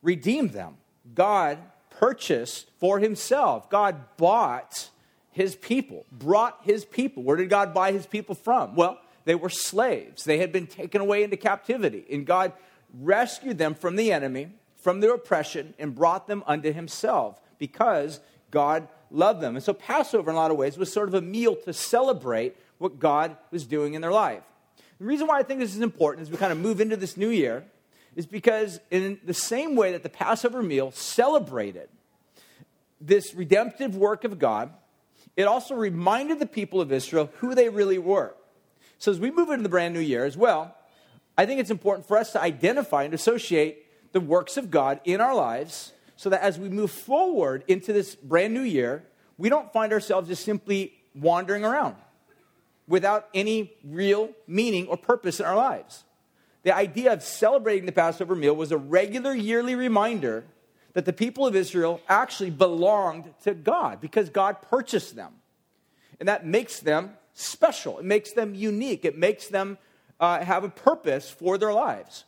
redeemed 0.00 0.52
them. 0.52 0.78
God 1.14 1.58
purchased 1.98 2.70
for 2.78 2.98
himself. 2.98 3.70
God 3.70 3.96
bought 4.16 4.90
his 5.30 5.56
people, 5.56 6.06
brought 6.12 6.58
his 6.62 6.84
people. 6.84 7.22
Where 7.22 7.36
did 7.36 7.50
God 7.50 7.74
buy 7.74 7.92
his 7.92 8.06
people 8.06 8.34
from? 8.34 8.74
Well, 8.74 9.00
they 9.24 9.34
were 9.34 9.48
slaves. 9.48 10.24
They 10.24 10.38
had 10.38 10.52
been 10.52 10.66
taken 10.66 11.00
away 11.00 11.24
into 11.24 11.36
captivity, 11.36 12.04
and 12.10 12.26
God 12.26 12.52
rescued 13.00 13.58
them 13.58 13.74
from 13.74 13.96
the 13.96 14.12
enemy, 14.12 14.50
from 14.76 15.00
their 15.00 15.14
oppression, 15.14 15.74
and 15.78 15.94
brought 15.94 16.26
them 16.26 16.44
unto 16.46 16.72
himself 16.72 17.40
because 17.58 18.20
God 18.50 18.86
loved 19.10 19.40
them. 19.40 19.56
And 19.56 19.64
so, 19.64 19.72
Passover, 19.72 20.30
in 20.30 20.36
a 20.36 20.38
lot 20.38 20.50
of 20.50 20.56
ways, 20.56 20.76
was 20.76 20.92
sort 20.92 21.08
of 21.08 21.14
a 21.14 21.20
meal 21.20 21.56
to 21.64 21.72
celebrate 21.72 22.56
what 22.78 22.98
God 22.98 23.36
was 23.50 23.64
doing 23.64 23.94
in 23.94 24.02
their 24.02 24.12
life. 24.12 24.42
The 24.98 25.04
reason 25.04 25.26
why 25.26 25.38
I 25.38 25.42
think 25.42 25.60
this 25.60 25.74
is 25.74 25.80
important 25.80 26.22
as 26.22 26.30
we 26.30 26.36
kind 26.36 26.52
of 26.52 26.58
move 26.58 26.80
into 26.80 26.96
this 26.96 27.16
new 27.16 27.30
year 27.30 27.64
is 28.16 28.26
because, 28.26 28.80
in 28.90 29.18
the 29.24 29.34
same 29.34 29.76
way 29.76 29.92
that 29.92 30.02
the 30.02 30.08
Passover 30.08 30.62
meal 30.62 30.90
celebrated 30.92 31.88
this 33.00 33.34
redemptive 33.34 33.96
work 33.96 34.24
of 34.24 34.38
God, 34.38 34.72
it 35.36 35.44
also 35.44 35.74
reminded 35.74 36.38
the 36.38 36.46
people 36.46 36.80
of 36.80 36.92
Israel 36.92 37.30
who 37.38 37.54
they 37.54 37.68
really 37.68 37.98
were. 37.98 38.34
So 38.98 39.10
as 39.10 39.18
we 39.18 39.30
move 39.30 39.50
into 39.50 39.62
the 39.62 39.68
brand 39.68 39.94
new 39.94 40.00
year 40.00 40.24
as 40.24 40.36
well, 40.36 40.74
I 41.36 41.46
think 41.46 41.60
it's 41.60 41.70
important 41.70 42.06
for 42.06 42.16
us 42.16 42.32
to 42.32 42.40
identify 42.40 43.02
and 43.02 43.12
associate 43.12 44.12
the 44.12 44.20
works 44.20 44.56
of 44.56 44.70
God 44.70 45.00
in 45.04 45.20
our 45.20 45.34
lives 45.34 45.92
so 46.16 46.30
that 46.30 46.42
as 46.42 46.58
we 46.58 46.68
move 46.68 46.90
forward 46.90 47.64
into 47.66 47.92
this 47.92 48.14
brand 48.14 48.54
new 48.54 48.62
year, 48.62 49.04
we 49.36 49.48
don't 49.48 49.72
find 49.72 49.92
ourselves 49.92 50.28
just 50.28 50.44
simply 50.44 50.94
wandering 51.14 51.64
around 51.64 51.96
without 52.86 53.28
any 53.34 53.72
real 53.82 54.30
meaning 54.46 54.86
or 54.86 54.96
purpose 54.96 55.40
in 55.40 55.46
our 55.46 55.56
lives. 55.56 56.04
The 56.64 56.74
idea 56.74 57.12
of 57.12 57.22
celebrating 57.22 57.86
the 57.86 57.92
Passover 57.92 58.34
meal 58.34 58.56
was 58.56 58.72
a 58.72 58.78
regular 58.78 59.34
yearly 59.34 59.74
reminder 59.74 60.44
that 60.94 61.04
the 61.04 61.12
people 61.12 61.46
of 61.46 61.54
Israel 61.54 62.00
actually 62.08 62.50
belonged 62.50 63.32
to 63.42 63.54
God 63.54 64.00
because 64.00 64.30
God 64.30 64.62
purchased 64.62 65.14
them. 65.14 65.34
And 66.18 66.28
that 66.28 66.46
makes 66.46 66.80
them 66.80 67.12
special, 67.34 67.98
it 67.98 68.04
makes 68.04 68.32
them 68.32 68.54
unique, 68.54 69.04
it 69.04 69.18
makes 69.18 69.48
them 69.48 69.76
uh, 70.18 70.42
have 70.42 70.64
a 70.64 70.68
purpose 70.68 71.28
for 71.28 71.58
their 71.58 71.72
lives. 71.72 72.24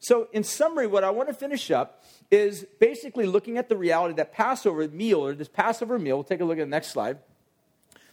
So, 0.00 0.28
in 0.32 0.44
summary, 0.44 0.86
what 0.86 1.04
I 1.04 1.10
want 1.10 1.28
to 1.28 1.34
finish 1.34 1.70
up 1.70 2.04
is 2.30 2.64
basically 2.78 3.26
looking 3.26 3.58
at 3.58 3.68
the 3.68 3.76
reality 3.76 4.14
that 4.14 4.32
Passover 4.32 4.86
meal, 4.88 5.24
or 5.24 5.34
this 5.34 5.48
Passover 5.48 5.98
meal, 5.98 6.16
we'll 6.16 6.24
take 6.24 6.40
a 6.40 6.44
look 6.44 6.58
at 6.58 6.62
the 6.62 6.66
next 6.66 6.88
slide, 6.88 7.18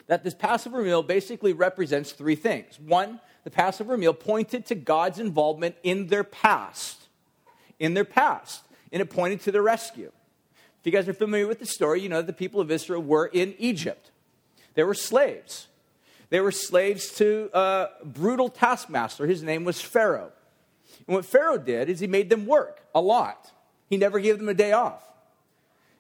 that 0.08 0.24
this 0.24 0.34
Passover 0.34 0.82
meal 0.82 1.04
basically 1.04 1.54
represents 1.54 2.12
three 2.12 2.36
things. 2.36 2.80
One, 2.80 3.20
the 3.46 3.50
Passover 3.50 3.96
meal 3.96 4.14
pointed 4.14 4.66
to 4.66 4.76
God's 4.76 5.20
involvement 5.20 5.76
in 5.84 6.08
their 6.08 6.26
past. 6.26 7.08
In 7.80 7.94
their 7.94 8.04
past 8.04 8.66
and 8.96 9.02
it 9.02 9.10
pointed 9.10 9.42
to 9.42 9.52
the 9.52 9.62
rescue. 9.62 10.10
If 10.80 10.86
you 10.86 10.92
guys 10.94 11.10
are 11.10 11.14
familiar 11.14 11.48
with 11.48 11.60
the 11.60 11.66
story, 11.66 12.02
you 12.02 12.08
know 12.08 12.18
that 12.18 12.28
the 12.28 12.34
people 12.34 12.62
of 12.62 12.72
Israel 12.72 13.02
were 13.02 13.26
in 13.26 13.54
Egypt. 13.58 14.10
They 14.74 14.84
were 14.84 14.94
slaves. 14.94 15.68
They 16.30 16.40
were 16.40 16.52
slaves 16.52 17.12
to 17.16 17.50
a 17.54 17.88
brutal 18.06 18.48
taskmaster. 18.48 19.28
His 19.28 19.44
name 19.44 19.66
was 19.66 19.82
Pharaoh. 19.82 20.32
And 21.08 21.16
what 21.16 21.26
Pharaoh 21.26 21.58
did 21.58 21.90
is 21.90 22.00
he 22.00 22.08
made 22.08 22.30
them 22.30 22.46
work 22.46 22.82
a 22.96 23.02
lot. 23.02 23.52
He 23.90 23.98
never 23.98 24.20
gave 24.20 24.38
them 24.38 24.48
a 24.48 24.54
day 24.54 24.72
off. 24.72 25.04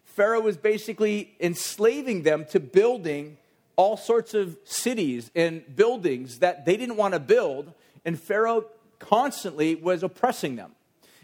Pharaoh 0.05 0.39
was 0.39 0.55
basically 0.55 1.35
enslaving 1.41 2.23
them 2.23 2.45
to 2.51 2.61
building 2.61 3.37
all 3.75 3.97
sorts 3.97 4.33
of 4.33 4.57
cities 4.63 5.31
and 5.35 5.75
buildings 5.75 6.39
that 6.39 6.65
they 6.65 6.77
didn't 6.77 6.97
want 6.97 7.13
to 7.13 7.19
build, 7.19 7.73
and 8.03 8.19
Pharaoh 8.19 8.65
constantly 8.99 9.75
was 9.75 10.03
oppressing 10.03 10.55
them 10.55 10.71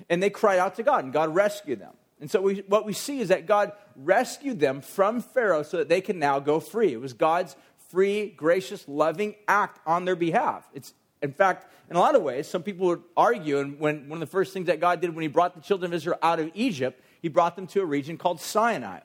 and 0.09 0.21
they 0.21 0.29
cried 0.29 0.59
out 0.59 0.75
to 0.75 0.83
God, 0.83 1.03
and 1.03 1.13
God 1.13 1.33
rescued 1.33 1.79
them. 1.79 1.93
And 2.19 2.29
so 2.29 2.41
we, 2.41 2.63
what 2.67 2.85
we 2.85 2.93
see 2.93 3.19
is 3.19 3.29
that 3.29 3.47
God 3.47 3.71
rescued 3.95 4.59
them 4.59 4.81
from 4.81 5.21
Pharaoh 5.21 5.63
so 5.63 5.77
that 5.77 5.89
they 5.89 6.01
can 6.01 6.19
now 6.19 6.39
go 6.39 6.59
free. 6.59 6.93
It 6.93 7.01
was 7.01 7.13
God's 7.13 7.55
free, 7.89 8.29
gracious, 8.29 8.87
loving 8.87 9.35
act 9.47 9.79
on 9.87 10.05
their 10.05 10.15
behalf. 10.15 10.69
It's, 10.73 10.93
in 11.21 11.33
fact, 11.33 11.71
in 11.89 11.95
a 11.95 11.99
lot 11.99 12.15
of 12.15 12.21
ways, 12.21 12.47
some 12.47 12.61
people 12.63 12.87
would 12.87 13.03
argue, 13.17 13.59
and 13.59 13.79
when 13.79 14.07
one 14.07 14.21
of 14.21 14.27
the 14.27 14.31
first 14.31 14.53
things 14.53 14.67
that 14.67 14.79
God 14.79 15.01
did 15.01 15.15
when 15.15 15.23
He 15.23 15.27
brought 15.27 15.55
the 15.55 15.61
children 15.61 15.91
of 15.91 15.95
Israel 15.95 16.17
out 16.21 16.39
of 16.39 16.51
Egypt, 16.53 17.01
He 17.21 17.27
brought 17.27 17.55
them 17.55 17.67
to 17.67 17.81
a 17.81 17.85
region 17.85 18.17
called 18.17 18.39
Sinai. 18.39 18.99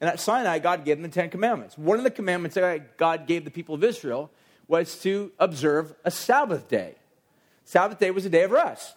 And 0.00 0.10
at 0.10 0.20
Sinai, 0.20 0.58
God 0.58 0.84
gave 0.84 0.96
them 0.96 1.02
the 1.02 1.14
Ten 1.14 1.30
Commandments. 1.30 1.76
One 1.76 1.98
of 1.98 2.04
the 2.04 2.10
commandments 2.10 2.54
that 2.54 2.96
God 2.96 3.26
gave 3.26 3.44
the 3.44 3.50
people 3.50 3.74
of 3.74 3.84
Israel 3.84 4.30
was 4.68 5.00
to 5.02 5.32
observe 5.38 5.94
a 6.04 6.10
Sabbath 6.10 6.68
day. 6.68 6.96
Sabbath 7.64 7.98
day 7.98 8.10
was 8.10 8.24
a 8.26 8.30
day 8.30 8.44
of 8.44 8.50
rest. 8.50 8.94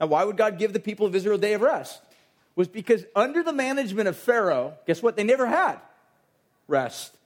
Now, 0.00 0.06
why 0.06 0.24
would 0.24 0.36
God 0.36 0.58
give 0.58 0.72
the 0.72 0.80
people 0.80 1.06
of 1.06 1.14
Israel 1.14 1.36
a 1.36 1.40
day 1.40 1.54
of 1.54 1.60
rest? 1.60 2.00
Was 2.56 2.68
because 2.68 3.04
under 3.16 3.42
the 3.42 3.52
management 3.52 4.08
of 4.08 4.16
Pharaoh, 4.16 4.74
guess 4.86 5.02
what? 5.02 5.16
They 5.16 5.24
never 5.24 5.46
had 5.46 5.78
rest. 6.68 7.16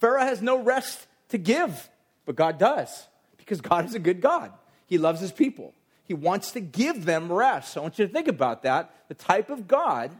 Pharaoh 0.00 0.20
has 0.20 0.42
no 0.42 0.58
rest 0.62 1.06
to 1.30 1.38
give, 1.38 1.88
but 2.26 2.36
God 2.36 2.58
does 2.58 3.06
because 3.38 3.60
God 3.60 3.86
is 3.86 3.94
a 3.94 3.98
good 3.98 4.20
God. 4.20 4.52
He 4.86 4.98
loves 4.98 5.20
his 5.20 5.32
people. 5.32 5.72
He 6.04 6.14
wants 6.14 6.52
to 6.52 6.60
give 6.60 7.06
them 7.06 7.32
rest. 7.32 7.72
So 7.72 7.80
I 7.80 7.82
want 7.84 7.98
you 7.98 8.06
to 8.06 8.12
think 8.12 8.28
about 8.28 8.62
that. 8.64 8.94
The 9.08 9.14
type 9.14 9.48
of 9.48 9.66
God 9.66 10.10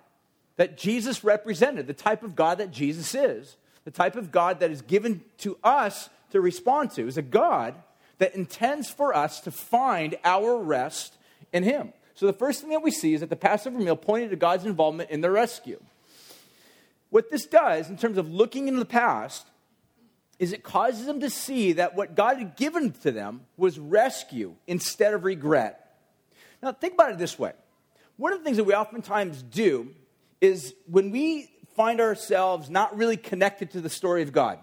that 0.57 0.79
Jesus 0.79 1.25
represented, 1.25 1.87
the 1.87 1.95
type 1.95 2.23
of 2.23 2.37
God 2.37 2.59
that 2.59 2.71
Jesus 2.71 3.15
is, 3.15 3.57
the 3.85 3.91
type 3.91 4.17
of 4.17 4.31
God 4.33 4.61
that 4.61 4.71
is 4.71 4.83
given 4.83 5.23
to 5.39 5.59
us 5.63 6.09
to 6.31 6.41
respond 6.41 6.91
to, 6.93 7.07
is 7.07 7.19
a 7.19 7.23
God 7.23 7.75
that 8.19 8.35
intends 8.35 8.91
for 8.91 9.15
us 9.15 9.41
to 9.41 9.51
find 9.51 10.17
our 10.25 10.57
rest 10.57 11.17
in 11.53 11.63
Him. 11.63 11.93
So 12.15 12.27
the 12.27 12.33
first 12.33 12.61
thing 12.61 12.71
that 12.71 12.83
we 12.83 12.91
see 12.91 13.15
is 13.15 13.21
that 13.21 13.31
the 13.31 13.37
Passover 13.37 13.79
meal 13.79 13.97
pointed 13.97 14.31
to 14.31 14.37
God's 14.37 14.65
involvement 14.65 15.11
in 15.11 15.21
the 15.21 15.31
rescue. 15.31 15.81
What 17.11 17.31
this 17.31 17.47
does, 17.47 17.91
in 17.91 17.97
terms 17.97 18.19
of 18.19 18.33
looking 18.33 18.69
into 18.69 18.81
the 18.81 18.87
past, 18.87 19.47
is 20.39 20.53
it 20.53 20.63
causes 20.63 21.07
them 21.07 21.21
to 21.21 21.31
see 21.31 21.73
that 21.75 21.95
what 21.95 22.15
God 22.15 22.39
had 22.39 22.57
given 22.57 22.93
to 22.93 23.13
them 23.13 23.43
was 23.57 23.79
rescue 23.79 24.55
instead 24.67 25.15
of 25.15 25.25
regret. 25.25 25.97
Now, 26.63 26.73
think 26.73 26.95
about 26.95 27.13
it 27.13 27.19
this 27.19 27.39
way. 27.39 27.53
One 28.17 28.33
of 28.33 28.39
the 28.39 28.45
things 28.45 28.57
that 28.57 28.65
we 28.65 28.75
oftentimes 28.75 29.43
do 29.43 29.91
is 30.41 30.75
when 30.87 31.11
we 31.11 31.51
find 31.77 32.01
ourselves 32.01 32.71
not 32.71 32.97
really 32.97 33.17
connected 33.17 33.71
to 33.73 33.81
the 33.81 33.89
story 33.89 34.23
of 34.23 34.33
God, 34.33 34.59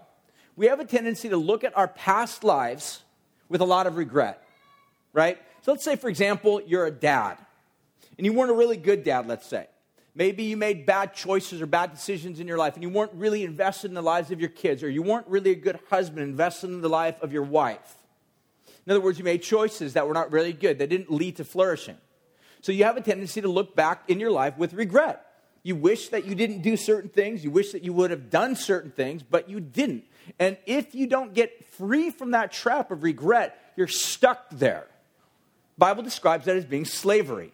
we 0.56 0.66
have 0.66 0.80
a 0.80 0.84
tendency 0.84 1.28
to 1.28 1.36
look 1.36 1.64
at 1.64 1.76
our 1.76 1.88
past 1.88 2.44
lives 2.44 3.02
with 3.48 3.60
a 3.60 3.64
lot 3.64 3.86
of 3.86 3.96
regret, 3.96 4.42
right? 5.12 5.38
So 5.62 5.72
let's 5.72 5.84
say, 5.84 5.96
for 5.96 6.08
example, 6.08 6.60
you're 6.66 6.86
a 6.86 6.90
dad, 6.90 7.38
and 8.16 8.26
you 8.26 8.32
weren't 8.32 8.50
a 8.50 8.54
really 8.54 8.76
good 8.76 9.04
dad, 9.04 9.26
let's 9.26 9.46
say. 9.46 9.66
Maybe 10.14 10.42
you 10.44 10.58
made 10.58 10.84
bad 10.84 11.14
choices 11.14 11.62
or 11.62 11.66
bad 11.66 11.92
decisions 11.92 12.38
in 12.38 12.46
your 12.46 12.58
life, 12.58 12.74
and 12.74 12.82
you 12.82 12.90
weren't 12.90 13.14
really 13.14 13.44
invested 13.44 13.90
in 13.90 13.94
the 13.94 14.02
lives 14.02 14.30
of 14.30 14.40
your 14.40 14.50
kids, 14.50 14.82
or 14.82 14.90
you 14.90 15.02
weren't 15.02 15.26
really 15.26 15.52
a 15.52 15.56
good 15.56 15.78
husband 15.88 16.22
invested 16.22 16.68
in 16.68 16.82
the 16.82 16.88
life 16.88 17.20
of 17.22 17.32
your 17.32 17.44
wife. 17.44 17.96
In 18.84 18.90
other 18.90 19.00
words, 19.00 19.18
you 19.18 19.24
made 19.24 19.42
choices 19.42 19.94
that 19.94 20.06
were 20.06 20.14
not 20.14 20.32
really 20.32 20.52
good, 20.52 20.78
that 20.78 20.90
didn't 20.90 21.10
lead 21.10 21.36
to 21.36 21.44
flourishing. 21.44 21.96
So 22.60 22.72
you 22.72 22.84
have 22.84 22.96
a 22.96 23.00
tendency 23.00 23.40
to 23.40 23.48
look 23.48 23.74
back 23.74 24.02
in 24.08 24.20
your 24.20 24.30
life 24.30 24.58
with 24.58 24.74
regret. 24.74 25.24
You 25.62 25.76
wish 25.76 26.08
that 26.08 26.24
you 26.24 26.34
didn't 26.34 26.62
do 26.62 26.76
certain 26.76 27.08
things, 27.08 27.44
you 27.44 27.50
wish 27.50 27.72
that 27.72 27.84
you 27.84 27.92
would 27.92 28.10
have 28.10 28.30
done 28.30 28.56
certain 28.56 28.90
things, 28.90 29.22
but 29.22 29.48
you 29.48 29.60
didn't. 29.60 30.04
And 30.38 30.56
if 30.66 30.94
you 30.94 31.06
don't 31.06 31.34
get 31.34 31.64
free 31.66 32.10
from 32.10 32.32
that 32.32 32.52
trap 32.52 32.90
of 32.90 33.02
regret, 33.02 33.72
you're 33.76 33.88
stuck 33.88 34.50
there. 34.50 34.86
Bible 35.78 36.02
describes 36.02 36.44
that 36.46 36.56
as 36.56 36.64
being 36.64 36.84
slavery. 36.84 37.52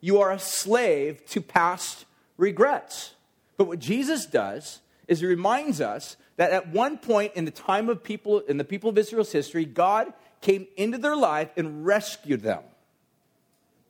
You 0.00 0.20
are 0.20 0.32
a 0.32 0.38
slave 0.38 1.24
to 1.26 1.40
past 1.40 2.04
regrets. 2.36 3.14
But 3.56 3.66
what 3.66 3.78
Jesus 3.78 4.26
does 4.26 4.80
is 5.06 5.20
he 5.20 5.26
reminds 5.26 5.80
us 5.80 6.16
that 6.36 6.52
at 6.52 6.68
one 6.68 6.96
point 6.96 7.32
in 7.34 7.44
the 7.44 7.50
time 7.50 7.90
of 7.90 8.02
people 8.02 8.40
in 8.40 8.56
the 8.56 8.64
people 8.64 8.88
of 8.88 8.96
Israel's 8.96 9.32
history, 9.32 9.66
God 9.66 10.12
came 10.40 10.66
into 10.76 10.96
their 10.96 11.16
life 11.16 11.50
and 11.56 11.84
rescued 11.84 12.40
them. 12.40 12.62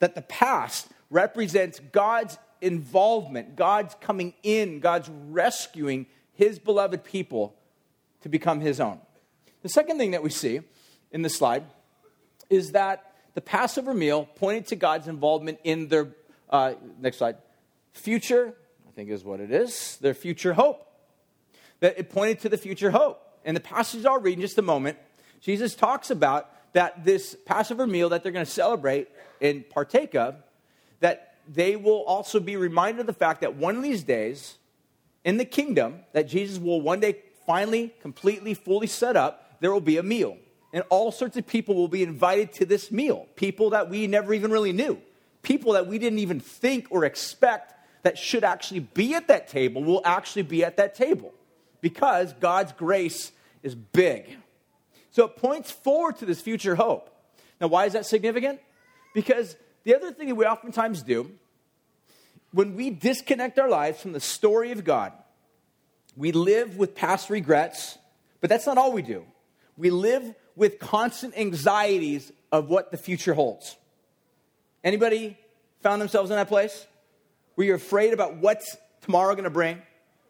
That 0.00 0.16
the 0.16 0.22
past 0.22 0.88
represents 1.10 1.78
God's 1.92 2.38
involvement, 2.61 3.57
God's 3.57 3.95
coming 4.00 4.35
in, 4.43 4.81
God's 4.81 5.09
rescuing 5.29 6.07
his 6.35 6.59
beloved 6.59 7.05
people 7.05 7.55
to 8.23 8.29
become 8.29 8.61
his 8.61 8.81
own. 8.81 9.00
The 9.62 9.69
second 9.69 9.99
thing 9.99 10.12
that 10.12 10.23
we 10.23 10.31
see 10.31 10.61
in 11.11 11.23
the 11.23 11.29
slide 11.29 11.64
is 12.49 12.73
that 12.73 13.14
the 13.35 13.40
Passover 13.40 13.95
meal 13.95 14.29
pointed 14.37 14.67
to 14.69 14.76
God's 14.76 15.09
involvement 15.09 15.59
in 15.64 15.88
their, 15.88 16.09
uh, 16.49 16.75
next 16.99 17.19
slide, 17.19 17.37
future, 17.93 18.55
I 18.88 18.90
think 18.93 19.11
is 19.11 19.25
what 19.25 19.40
it 19.40 19.50
is, 19.50 19.99
their 19.99 20.14
future 20.14 20.55
hope. 20.55 20.87
That 21.81 21.99
it 21.99 22.11
pointed 22.11 22.40
to 22.40 22.49
the 22.49 22.59
future 22.59 22.90
hope. 22.90 23.23
And 23.45 23.57
the 23.57 23.61
passage 23.61 24.05
I'll 24.05 24.21
read 24.21 24.35
in 24.35 24.40
just 24.40 24.59
a 24.59 24.62
moment, 24.62 24.99
Jesus 25.40 25.75
talks 25.75 26.11
about 26.11 26.50
that 26.73 27.05
this 27.05 27.37
Passover 27.47 27.87
meal 27.87 28.11
that 28.11 28.23
they're 28.23 28.33
going 28.33 28.45
to 28.45 28.50
celebrate 28.50 29.09
and 29.40 29.69
partake 29.69 30.14
of, 30.14 30.37
that 31.00 31.29
they 31.52 31.75
will 31.75 32.04
also 32.04 32.38
be 32.38 32.57
reminded 32.57 33.00
of 33.00 33.07
the 33.07 33.12
fact 33.12 33.40
that 33.40 33.57
one 33.57 33.76
of 33.76 33.83
these 33.83 34.04
days 34.04 34.57
in 35.25 35.37
the 35.37 35.45
kingdom 35.45 36.00
that 36.12 36.28
Jesus 36.28 36.59
will 36.59 36.80
one 36.80 37.00
day 37.00 37.16
finally, 37.45 37.92
completely, 38.00 38.54
fully 38.54 38.87
set 38.87 39.16
up, 39.16 39.57
there 39.61 39.73
will 39.73 39.80
be 39.80 39.97
a 39.97 40.02
meal. 40.02 40.37
And 40.73 40.85
all 40.88 41.11
sorts 41.11 41.37
of 41.37 41.47
people 41.49 41.75
will 41.75 41.88
be 41.88 42.04
invited 42.04 42.52
to 42.54 42.64
this 42.64 42.92
meal. 42.92 43.26
People 43.35 43.71
that 43.71 43.90
we 43.90 44.07
never 44.07 44.33
even 44.33 44.52
really 44.52 44.73
knew. 44.73 45.00
People 45.42 45.73
that 45.73 45.88
we 45.88 45.99
didn't 45.99 46.21
even 46.21 46.38
think 46.38 46.87
or 46.90 47.04
expect 47.04 47.75
that 48.04 48.16
should 48.16 48.45
actually 48.45 48.80
be 48.80 49.14
at 49.14 49.26
that 49.26 49.49
table 49.49 49.83
will 49.83 50.02
actually 50.04 50.42
be 50.42 50.64
at 50.64 50.76
that 50.76 50.95
table 50.95 51.35
because 51.80 52.33
God's 52.35 52.71
grace 52.73 53.33
is 53.64 53.75
big. 53.75 54.37
So 55.11 55.25
it 55.25 55.37
points 55.37 55.73
forward 55.73 56.19
to 56.19 56.26
this 56.26 56.40
future 56.40 56.76
hope. 56.76 57.11
Now, 57.61 57.66
why 57.66 57.87
is 57.87 57.95
that 57.95 58.07
significant? 58.07 58.61
Because 59.12 59.57
the 59.83 59.97
other 59.97 60.12
thing 60.12 60.28
that 60.28 60.37
we 60.37 60.45
oftentimes 60.45 61.02
do 61.02 61.33
when 62.52 62.75
we 62.75 62.90
disconnect 62.90 63.59
our 63.59 63.69
lives 63.69 64.00
from 64.00 64.12
the 64.12 64.21
story 64.21 64.73
of 64.73 64.85
God, 64.85 65.12
we 66.16 66.33
live 66.33 66.76
with 66.76 66.95
past 66.95 67.30
regrets, 67.30 67.99
but 68.40 68.50
that's 68.50 68.66
not 68.66 68.78
all 68.78 68.92
we 68.92 69.02
do. 69.02 69.25
We 69.76 69.90
live 69.90 70.35
with 70.57 70.78
constant 70.78 71.37
anxieties 71.37 72.33
of 72.52 72.69
what 72.69 72.90
the 72.90 72.97
future 72.97 73.35
holds. 73.35 73.76
Anybody 74.83 75.38
found 75.80 76.00
themselves 76.00 76.30
in 76.30 76.37
that 76.37 76.49
place? 76.49 76.87
Where 77.54 77.66
you're 77.66 77.76
afraid 77.76 78.12
about 78.12 78.37
what's 78.37 78.76
tomorrow 79.02 79.35
going 79.35 79.45
to 79.45 79.50
bring? 79.50 79.80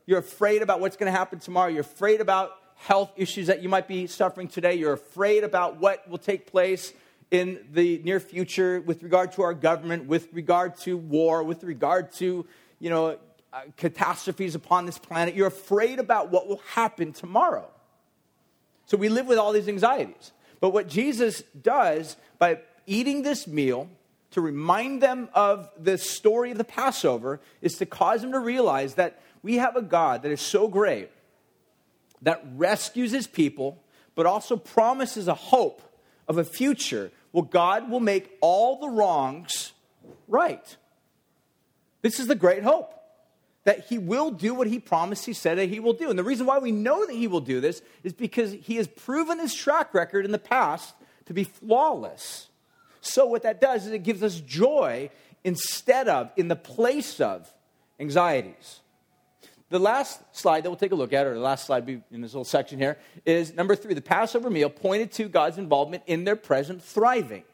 You're 0.07 0.19
afraid 0.19 0.63
about 0.63 0.81
what's 0.81 0.97
going 0.97 1.11
to 1.11 1.17
happen 1.17 1.39
tomorrow. 1.39 1.69
You're 1.69 1.83
afraid 1.83 2.21
about 2.21 2.53
health 2.77 3.13
issues 3.17 3.47
that 3.47 3.63
you 3.63 3.69
might 3.69 3.87
be 3.87 4.07
suffering 4.07 4.49
today. 4.49 4.75
You're 4.75 4.95
afraid 4.95 5.45
about 5.45 5.79
what 5.79 6.09
will 6.09 6.19
take 6.19 6.51
place 6.51 6.93
in 7.31 7.61
the 7.73 8.01
near 8.05 8.21
future 8.21 8.81
with 8.81 9.03
regard 9.03 9.33
to 9.33 9.43
our 9.43 9.55
government, 9.55 10.07
with 10.07 10.29
regard 10.33 10.77
to 10.79 10.97
war, 10.97 11.43
with 11.43 11.63
regard 11.63 12.13
to, 12.15 12.47
you 12.79 12.91
know, 12.91 13.19
uh, 13.53 13.63
catastrophes 13.77 14.55
upon 14.55 14.87
this 14.87 14.99
planet. 14.99 15.35
You're 15.35 15.49
afraid 15.49 15.99
about 15.99 16.31
what 16.31 16.49
will 16.49 16.63
happen 16.75 17.13
tomorrow. 17.13 17.69
So 18.87 18.97
we 18.97 19.09
live 19.09 19.27
with 19.27 19.39
all 19.39 19.53
these 19.53 19.69
anxieties. 19.69 20.33
But 20.61 20.71
what 20.71 20.89
Jesus 20.89 21.43
does 21.61 22.17
by 22.39 22.61
eating 22.87 23.23
this 23.23 23.47
meal 23.47 23.89
to 24.33 24.41
remind 24.41 25.03
them 25.03 25.29
of 25.35 25.69
the 25.79 25.99
story 25.99 26.51
of 26.51 26.59
the 26.59 26.65
Passover 26.65 27.41
is 27.61 27.79
to 27.79 27.87
cause 27.87 28.23
them 28.23 28.33
to 28.33 28.39
realize 28.39 28.95
that 28.95 29.21
we 29.43 29.57
have 29.57 29.77
a 29.77 29.83
God 29.83 30.23
that 30.23 30.31
is 30.31 30.41
so 30.41 30.69
great 30.69 31.11
that 32.23 32.45
rescues 32.57 33.13
his 33.13 33.27
people, 33.27 33.83
but 34.15 34.27
also 34.27 34.57
promises 34.57 35.29
a 35.29 35.35
hope 35.35 35.83
of 36.29 36.39
a 36.39 36.45
future 36.45 37.11
well, 37.33 37.45
God 37.45 37.91
will 37.91 38.01
make 38.01 38.37
all 38.41 38.81
the 38.81 38.89
wrongs 38.89 39.73
right. 40.29 40.77
This 42.03 42.19
is 42.19 42.27
the 42.27 42.35
great 42.35 42.63
hope 42.63 42.95
that 43.65 43.87
he 43.87 43.99
will 43.99 44.31
do 44.31 44.55
what 44.55 44.67
he 44.67 44.79
promised 44.79 45.27
he 45.27 45.33
said 45.33 45.59
that 45.59 45.69
he 45.69 45.81
will 45.81 45.93
do. 45.93 46.09
And 46.11 46.19
the 46.19 46.25
reason 46.25 46.47
why 46.47 46.59
we 46.59 46.73
know 46.73 47.07
that 47.07 47.15
he 47.15 47.27
will 47.27 47.41
do 47.41 47.61
this 47.61 47.83
is 48.03 48.13
because 48.13 48.53
he 48.53 48.77
has 48.77 48.89
proven 48.89 49.39
his 49.39 49.55
track 49.55 49.93
record 49.93 50.25
in 50.25 50.33
the 50.33 50.39
past 50.39 50.95
to 51.27 51.35
be 51.35 51.45
flawless. 51.45 52.49
So, 53.03 53.27
what 53.27 53.43
that 53.43 53.61
does 53.61 53.87
is 53.87 53.93
it 53.93 54.03
gives 54.03 54.23
us 54.23 54.41
joy 54.41 55.11
instead 55.45 56.09
of, 56.09 56.31
in 56.37 56.49
the 56.49 56.57
place 56.57 57.21
of, 57.21 57.53
anxieties. 57.99 58.81
The 59.71 59.79
last 59.79 60.21
slide 60.33 60.65
that 60.65 60.71
we'll 60.71 60.77
take 60.77 60.91
a 60.91 60.97
look 60.97 61.13
at, 61.13 61.27
or 61.27 61.35
the 61.35 61.41
last 61.41 61.67
slide 61.67 61.89
in 61.89 62.21
this 62.21 62.33
little 62.33 62.45
section 62.45 62.79
here, 62.79 62.99
is 63.25 63.55
number 63.55 63.77
three. 63.77 63.95
The 63.95 64.03
Passover 64.03 64.51
meal 64.51 64.69
pointed 64.69 65.13
to 65.13 65.29
God's 65.29 65.59
involvement 65.59 66.03
in 66.09 66.25
their 66.25 66.35
present 66.35 66.83
thriving. 66.83 67.45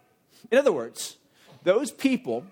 In 0.51 0.57
other 0.57 0.73
words, 0.73 1.19
those 1.63 1.91
people 1.91 2.47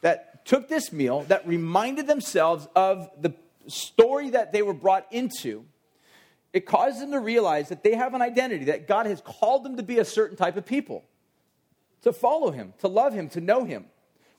that 0.00 0.46
took 0.46 0.66
this 0.68 0.92
meal, 0.92 1.22
that 1.24 1.46
reminded 1.46 2.06
themselves 2.06 2.66
of 2.74 3.10
the 3.20 3.34
story 3.66 4.30
that 4.30 4.50
they 4.50 4.62
were 4.62 4.74
brought 4.74 5.06
into, 5.10 5.66
it 6.54 6.64
caused 6.64 7.00
them 7.00 7.10
to 7.10 7.20
realize 7.20 7.68
that 7.68 7.84
they 7.84 7.94
have 7.94 8.14
an 8.14 8.22
identity, 8.22 8.64
that 8.64 8.88
God 8.88 9.04
has 9.04 9.20
called 9.20 9.62
them 9.62 9.76
to 9.76 9.82
be 9.82 9.98
a 9.98 10.04
certain 10.06 10.38
type 10.38 10.56
of 10.56 10.64
people, 10.64 11.04
to 12.00 12.14
follow 12.14 12.50
Him, 12.50 12.72
to 12.78 12.88
love 12.88 13.12
Him, 13.12 13.28
to 13.30 13.42
know 13.42 13.64
Him, 13.64 13.84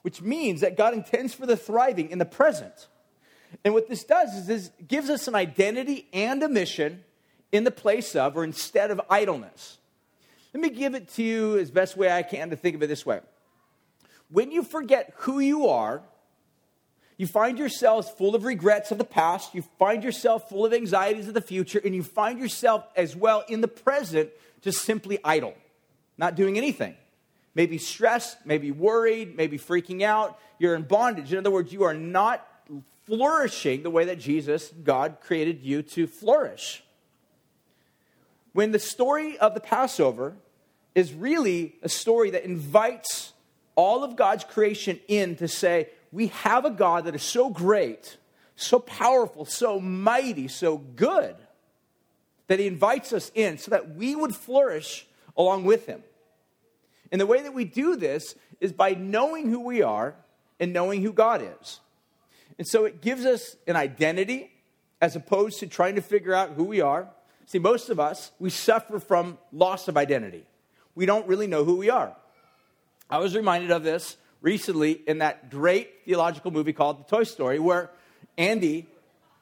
which 0.02 0.20
means 0.22 0.62
that 0.62 0.76
God 0.76 0.96
intends 0.96 1.34
for 1.34 1.46
the 1.46 1.56
thriving 1.56 2.10
in 2.10 2.18
the 2.18 2.26
present. 2.26 2.88
And 3.64 3.74
what 3.74 3.88
this 3.88 4.04
does 4.04 4.34
is 4.36 4.48
this 4.48 4.72
gives 4.88 5.10
us 5.10 5.28
an 5.28 5.36
identity 5.36 6.08
and 6.14 6.42
a 6.44 6.50
mission 6.50 7.04
in 7.52 7.64
the 7.64 7.72
place 7.72 8.16
of 8.16 8.36
or 8.36 8.44
instead 8.44 8.92
of 8.92 9.00
idleness. 9.10 9.78
Let 10.54 10.62
me 10.62 10.70
give 10.70 10.96
it 10.96 11.10
to 11.14 11.24
you 11.24 11.58
as 11.58 11.72
best 11.72 11.98
way 11.98 12.12
I 12.12 12.24
can 12.24 12.50
to 12.50 12.56
think 12.56 12.76
of 12.76 12.84
it 12.84 12.88
this 12.88 13.06
way. 13.06 13.22
When 14.30 14.52
you 14.52 14.64
forget 14.64 15.14
who 15.18 15.40
you 15.40 15.68
are, 15.68 16.02
you 17.18 17.28
find 17.28 17.58
yourselves 17.58 18.10
full 18.10 18.36
of 18.36 18.44
regrets 18.44 18.92
of 18.92 18.98
the 18.98 19.04
past, 19.04 19.54
you 19.54 19.64
find 19.78 20.04
yourself 20.04 20.50
full 20.50 20.66
of 20.66 20.74
anxieties 20.74 21.28
of 21.28 21.34
the 21.34 21.42
future, 21.42 21.80
and 21.84 21.94
you 21.94 22.04
find 22.04 22.40
yourself 22.40 22.86
as 22.96 23.16
well 23.16 23.44
in 23.48 23.62
the 23.62 23.68
present 23.68 24.30
just 24.62 24.84
simply 24.84 25.20
idle, 25.24 25.54
not 26.18 26.36
doing 26.36 26.58
anything. 26.58 26.96
Maybe 27.56 27.78
stressed, 27.78 28.38
maybe 28.46 28.72
worried, 28.72 29.38
maybe 29.38 29.60
freaking 29.60 30.02
out. 30.02 30.40
You're 30.58 30.74
in 30.74 30.84
bondage. 30.84 31.32
In 31.32 31.38
other 31.38 31.52
words, 31.52 31.72
you 31.72 31.84
are 31.84 31.94
not 31.94 32.46
flourishing 33.06 33.84
the 33.84 33.90
way 33.90 34.06
that 34.06 34.20
Jesus, 34.20 34.72
God, 34.84 35.18
created 35.22 35.62
you 35.62 35.82
to 35.84 36.08
flourish. 36.08 36.84
When 38.54 38.72
the 38.72 38.80
story 38.80 39.38
of 39.38 39.54
the 39.54 39.60
Passover 39.60 40.36
is 40.96 41.14
really 41.14 41.76
a 41.82 41.90
story 41.90 42.32
that 42.32 42.44
invites 42.44 43.34
all 43.76 44.04
of 44.04 44.16
God's 44.16 44.44
creation 44.44 45.00
in 45.08 45.36
to 45.38 45.48
say, 45.48 45.90
we 46.12 46.28
have 46.28 46.64
a 46.64 46.70
God 46.70 47.06
that 47.06 47.16
is 47.16 47.24
so 47.24 47.50
great, 47.50 48.18
so 48.56 48.78
powerful, 48.78 49.46
so 49.46 49.80
mighty, 49.80 50.48
so 50.48 50.78
good, 50.78 51.36
that 52.48 52.60
he 52.60 52.68
invites 52.68 53.12
us 53.12 53.32
in 53.34 53.58
so 53.58 53.72
that 53.72 53.96
we 53.96 54.16
would 54.16 54.36
flourish 54.36 55.08
along 55.36 55.64
with 55.64 55.88
him. 55.88 56.04
And 57.12 57.20
the 57.20 57.26
way 57.26 57.42
that 57.42 57.54
we 57.54 57.66
do 57.66 57.96
this 57.96 58.36
is 58.62 58.72
by 58.72 58.92
knowing 58.92 59.50
who 59.50 59.62
we 59.62 59.82
are 59.82 60.16
and 60.60 60.72
knowing 60.72 61.02
who 61.02 61.12
God 61.12 61.44
is. 61.62 61.80
And 62.58 62.68
so 62.68 62.86
it 62.86 63.02
gives 63.02 63.26
us 63.26 63.56
an 63.68 63.76
identity 63.76 64.52
as 65.02 65.16
opposed 65.16 65.60
to 65.60 65.68
trying 65.68 65.96
to 65.96 66.02
figure 66.02 66.34
out 66.34 66.52
who 66.52 66.64
we 66.64 66.82
are. 66.82 67.10
See, 67.46 67.60
most 67.60 67.90
of 67.90 68.00
us, 68.00 68.32
we 68.40 68.50
suffer 68.50 69.00
from 69.00 69.38
loss 69.52 69.88
of 69.88 69.98
identity. 69.98 70.46
We 70.96 71.06
don't 71.06 71.28
really 71.28 71.48
know 71.48 71.64
who 71.66 71.76
we 71.76 71.90
are. 71.90 72.16
I 73.10 73.18
was 73.18 73.36
reminded 73.36 73.72
of 73.72 73.84
this 73.84 74.18
recently 74.42 74.92
in 75.08 75.18
that 75.20 75.50
great 75.50 76.06
theological 76.06 76.52
movie 76.52 76.74
called 76.74 77.00
The 77.00 77.18
Toy 77.18 77.24
Story, 77.24 77.60
where 77.60 77.90
Andy, 78.38 78.88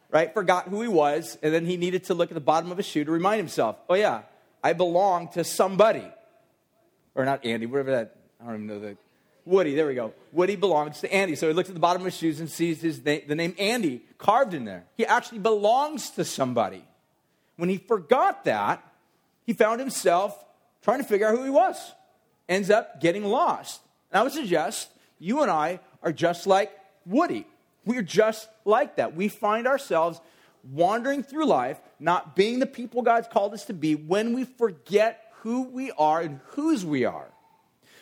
right, 0.09 0.33
forgot 0.33 0.67
who 0.67 0.81
he 0.81 0.87
was, 0.87 1.37
and 1.43 1.53
then 1.53 1.65
he 1.65 1.77
needed 1.77 2.05
to 2.05 2.13
look 2.13 2.31
at 2.31 2.35
the 2.35 2.41
bottom 2.41 2.71
of 2.71 2.77
his 2.77 2.85
shoe 2.85 3.03
to 3.03 3.11
remind 3.11 3.37
himself, 3.37 3.77
oh, 3.89 3.95
yeah, 3.95 4.21
I 4.63 4.73
belong 4.73 5.27
to 5.29 5.43
somebody. 5.43 6.05
Or 7.13 7.25
not 7.25 7.45
Andy, 7.45 7.65
whatever 7.65 7.91
that, 7.91 8.15
I 8.41 8.45
don't 8.45 8.55
even 8.55 8.67
know 8.67 8.79
the 8.79 8.97
Woody, 9.45 9.73
there 9.73 9.87
we 9.87 9.95
go. 9.95 10.13
Woody 10.31 10.55
belongs 10.55 11.01
to 11.01 11.11
Andy. 11.11 11.35
So 11.35 11.47
he 11.47 11.53
looks 11.53 11.69
at 11.69 11.75
the 11.75 11.81
bottom 11.81 12.01
of 12.01 12.05
his 12.05 12.17
shoes 12.17 12.39
and 12.39 12.49
sees 12.49 12.81
his 12.81 13.03
na- 13.03 13.17
the 13.27 13.35
name 13.35 13.55
Andy 13.57 14.03
carved 14.17 14.53
in 14.53 14.65
there. 14.65 14.85
He 14.95 15.05
actually 15.05 15.39
belongs 15.39 16.11
to 16.11 16.23
somebody. 16.23 16.85
When 17.57 17.69
he 17.69 17.77
forgot 17.77 18.45
that, 18.45 18.83
he 19.45 19.53
found 19.53 19.79
himself 19.79 20.37
trying 20.81 20.99
to 20.99 21.03
figure 21.03 21.27
out 21.27 21.37
who 21.37 21.43
he 21.43 21.49
was. 21.49 21.77
Ends 22.47 22.69
up 22.69 23.01
getting 23.01 23.23
lost. 23.23 23.81
And 24.11 24.19
I 24.19 24.23
would 24.23 24.31
suggest 24.31 24.89
you 25.19 25.41
and 25.41 25.49
I 25.51 25.79
are 26.03 26.11
just 26.11 26.45
like 26.45 26.71
Woody. 27.05 27.47
We're 27.85 28.01
just 28.03 28.47
like 28.65 28.97
that. 28.97 29.15
We 29.15 29.27
find 29.27 29.67
ourselves 29.67 30.21
wandering 30.71 31.23
through 31.23 31.45
life, 31.45 31.79
not 31.99 32.35
being 32.35 32.59
the 32.59 32.67
people 32.67 33.01
God's 33.01 33.27
called 33.27 33.53
us 33.53 33.65
to 33.65 33.73
be, 33.73 33.95
when 33.95 34.33
we 34.33 34.43
forget 34.43 35.31
who 35.41 35.63
we 35.63 35.91
are 35.91 36.21
and 36.21 36.39
whose 36.49 36.85
we 36.85 37.05
are. 37.05 37.27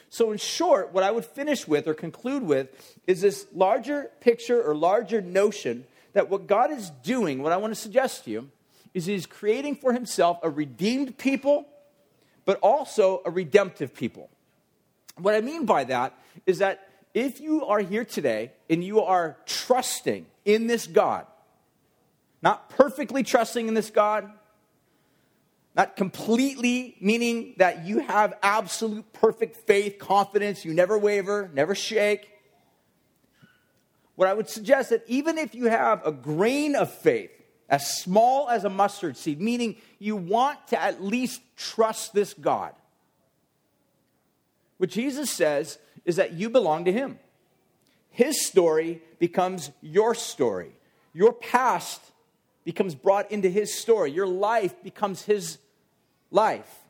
So, 0.10 0.32
in 0.32 0.38
short, 0.38 0.92
what 0.92 1.04
I 1.04 1.12
would 1.12 1.26
finish 1.26 1.68
with 1.68 1.88
or 1.88 1.94
conclude 1.94 2.44
with 2.44 2.70
is 3.06 3.22
this 3.22 3.46
larger 3.54 4.10
picture 4.22 4.62
or 4.62 4.76
larger 4.76 5.22
notion 5.22 5.86
that 6.14 6.30
what 6.30 6.48
God 6.48 6.72
is 6.72 6.90
doing, 7.04 7.44
what 7.44 7.52
I 7.52 7.58
want 7.58 7.74
to 7.74 7.80
suggest 7.80 8.26
to 8.26 8.32
you, 8.32 8.50
is 8.94 9.06
He's 9.06 9.28
creating 9.28 9.76
for 9.76 9.94
Himself 9.94 10.40
a 10.42 10.50
redeemed 10.50 11.18
people, 11.18 11.68
but 12.46 12.60
also 12.62 13.22
a 13.26 13.30
redemptive 13.30 13.94
people. 13.94 14.30
What 15.18 15.36
I 15.36 15.42
mean 15.42 15.66
by 15.66 15.84
that 15.86 16.18
is 16.46 16.58
that 16.60 16.88
if 17.14 17.40
you 17.40 17.66
are 17.66 17.80
here 17.80 18.06
today 18.06 18.52
and 18.70 18.84
you 18.84 19.02
are 19.02 19.38
trusting 19.46 20.26
in 20.46 20.68
this 20.68 20.88
God, 20.88 21.28
not 22.42 22.70
perfectly 22.70 23.22
trusting 23.22 23.68
in 23.68 23.74
this 23.74 23.90
God, 23.90 24.32
not 25.80 25.96
completely 25.96 26.98
meaning 27.00 27.54
that 27.56 27.86
you 27.86 28.00
have 28.00 28.34
absolute 28.44 29.14
perfect 29.14 29.56
faith, 29.66 29.98
confidence, 29.98 30.66
you 30.66 30.74
never 30.74 30.98
waver, 30.98 31.50
never 31.54 31.74
shake. 31.74 32.30
What 34.16 34.28
I 34.28 34.34
would 34.34 34.50
suggest 34.50 34.90
that 34.90 35.06
even 35.08 35.38
if 35.38 35.56
you 35.56 35.70
have 35.70 36.06
a 36.06 36.12
grain 36.12 36.76
of 36.76 36.94
faith, 36.94 37.32
as 37.70 37.96
small 38.02 38.50
as 38.50 38.66
a 38.66 38.70
mustard 38.70 39.16
seed, 39.16 39.40
meaning 39.40 39.78
you 40.00 40.18
want 40.18 40.68
to 40.68 40.82
at 40.82 41.02
least 41.02 41.40
trust 41.56 42.14
this 42.14 42.34
God, 42.34 42.74
what 44.80 44.90
Jesus 44.90 45.32
says 45.32 45.80
is 46.04 46.18
that 46.18 46.34
you 46.34 46.50
belong 46.50 46.84
to 46.86 46.92
Him. 46.92 47.20
His 48.10 48.46
story 48.46 49.02
becomes 49.18 49.72
your 49.82 50.14
story. 50.14 50.74
Your 51.14 51.32
past 51.32 52.02
becomes 52.66 52.96
brought 52.96 53.32
into 53.32 53.48
His 53.48 53.74
story. 53.74 54.12
Your 54.12 54.28
life 54.28 54.84
becomes 54.84 55.24
His 55.24 55.58
life. 56.32 56.84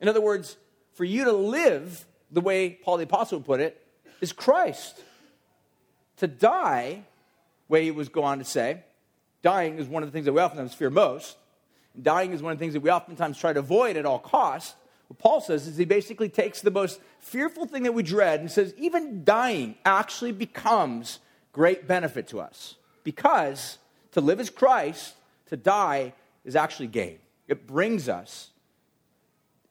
In 0.00 0.08
other 0.08 0.20
words, 0.20 0.56
for 0.94 1.04
you 1.04 1.24
to 1.24 1.32
live 1.32 2.04
the 2.30 2.40
way 2.40 2.70
Paul 2.70 2.96
the 2.96 3.04
Apostle 3.04 3.40
put 3.40 3.60
it, 3.60 3.80
is 4.20 4.32
Christ. 4.32 5.02
To 6.18 6.26
die, 6.26 7.04
way 7.68 7.84
he 7.84 7.90
was 7.90 8.08
go 8.08 8.22
on 8.22 8.38
to 8.38 8.44
say, 8.44 8.82
dying 9.42 9.78
is 9.78 9.86
one 9.86 10.02
of 10.02 10.08
the 10.08 10.12
things 10.12 10.26
that 10.26 10.32
we 10.32 10.40
oftentimes 10.40 10.74
fear 10.74 10.90
most. 10.90 11.36
Dying 12.00 12.32
is 12.32 12.42
one 12.42 12.52
of 12.52 12.58
the 12.58 12.62
things 12.62 12.74
that 12.74 12.80
we 12.80 12.90
oftentimes 12.90 13.38
try 13.38 13.52
to 13.52 13.58
avoid 13.58 13.96
at 13.96 14.06
all 14.06 14.18
costs. 14.18 14.74
What 15.08 15.18
Paul 15.18 15.40
says 15.40 15.66
is 15.66 15.76
he 15.76 15.84
basically 15.84 16.30
takes 16.30 16.62
the 16.62 16.70
most 16.70 17.00
fearful 17.18 17.66
thing 17.66 17.82
that 17.82 17.92
we 17.92 18.02
dread 18.02 18.40
and 18.40 18.50
says, 18.50 18.72
even 18.78 19.24
dying 19.24 19.74
actually 19.84 20.32
becomes 20.32 21.18
great 21.52 21.86
benefit 21.86 22.28
to 22.28 22.40
us. 22.40 22.76
Because 23.04 23.78
to 24.12 24.22
live 24.22 24.40
as 24.40 24.48
Christ, 24.48 25.14
to 25.46 25.56
die 25.56 26.14
is 26.44 26.56
actually 26.56 26.86
gain. 26.86 27.18
It 27.46 27.66
brings 27.66 28.08
us 28.08 28.51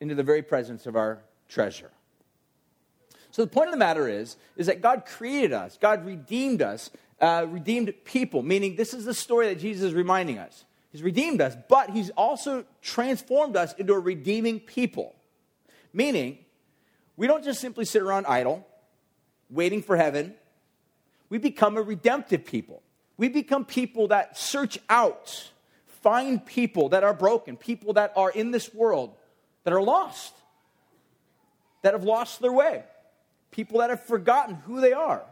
into 0.01 0.15
the 0.15 0.23
very 0.23 0.41
presence 0.41 0.85
of 0.85 0.97
our 0.97 1.21
treasure. 1.47 1.91
So 3.29 3.43
the 3.43 3.49
point 3.49 3.69
of 3.69 3.71
the 3.71 3.77
matter 3.77 4.09
is, 4.09 4.35
is 4.57 4.67
that 4.67 4.81
God 4.81 5.05
created 5.05 5.53
us, 5.53 5.77
God 5.79 6.05
redeemed 6.05 6.61
us, 6.61 6.89
uh, 7.21 7.45
redeemed 7.47 7.93
people, 8.03 8.43
meaning 8.43 8.75
this 8.75 8.93
is 8.93 9.05
the 9.05 9.13
story 9.13 9.47
that 9.47 9.59
Jesus 9.59 9.83
is 9.83 9.93
reminding 9.93 10.37
us. 10.37 10.65
He's 10.91 11.03
redeemed 11.03 11.39
us, 11.39 11.55
but 11.69 11.91
he's 11.91 12.09
also 12.11 12.65
transformed 12.81 13.55
us 13.55 13.73
into 13.73 13.93
a 13.93 13.99
redeeming 13.99 14.59
people. 14.59 15.15
Meaning, 15.93 16.39
we 17.15 17.27
don't 17.27 17.43
just 17.43 17.61
simply 17.61 17.85
sit 17.85 18.01
around 18.01 18.25
idle, 18.25 18.67
waiting 19.49 19.81
for 19.81 19.95
heaven. 19.95 20.33
We 21.29 21.37
become 21.37 21.77
a 21.77 21.81
redemptive 21.81 22.43
people. 22.43 22.81
We 23.15 23.29
become 23.29 23.63
people 23.63 24.09
that 24.09 24.37
search 24.37 24.79
out, 24.89 25.51
find 26.01 26.45
people 26.45 26.89
that 26.89 27.03
are 27.03 27.13
broken, 27.13 27.55
people 27.55 27.93
that 27.93 28.11
are 28.17 28.31
in 28.31 28.51
this 28.51 28.73
world 28.73 29.15
that 29.63 29.73
are 29.73 29.81
lost, 29.81 30.33
that 31.81 31.93
have 31.93 32.03
lost 32.03 32.41
their 32.41 32.51
way, 32.51 32.83
people 33.51 33.79
that 33.79 33.89
have 33.89 34.03
forgotten 34.03 34.55
who 34.55 34.81
they 34.81 34.93
are. 34.93 35.23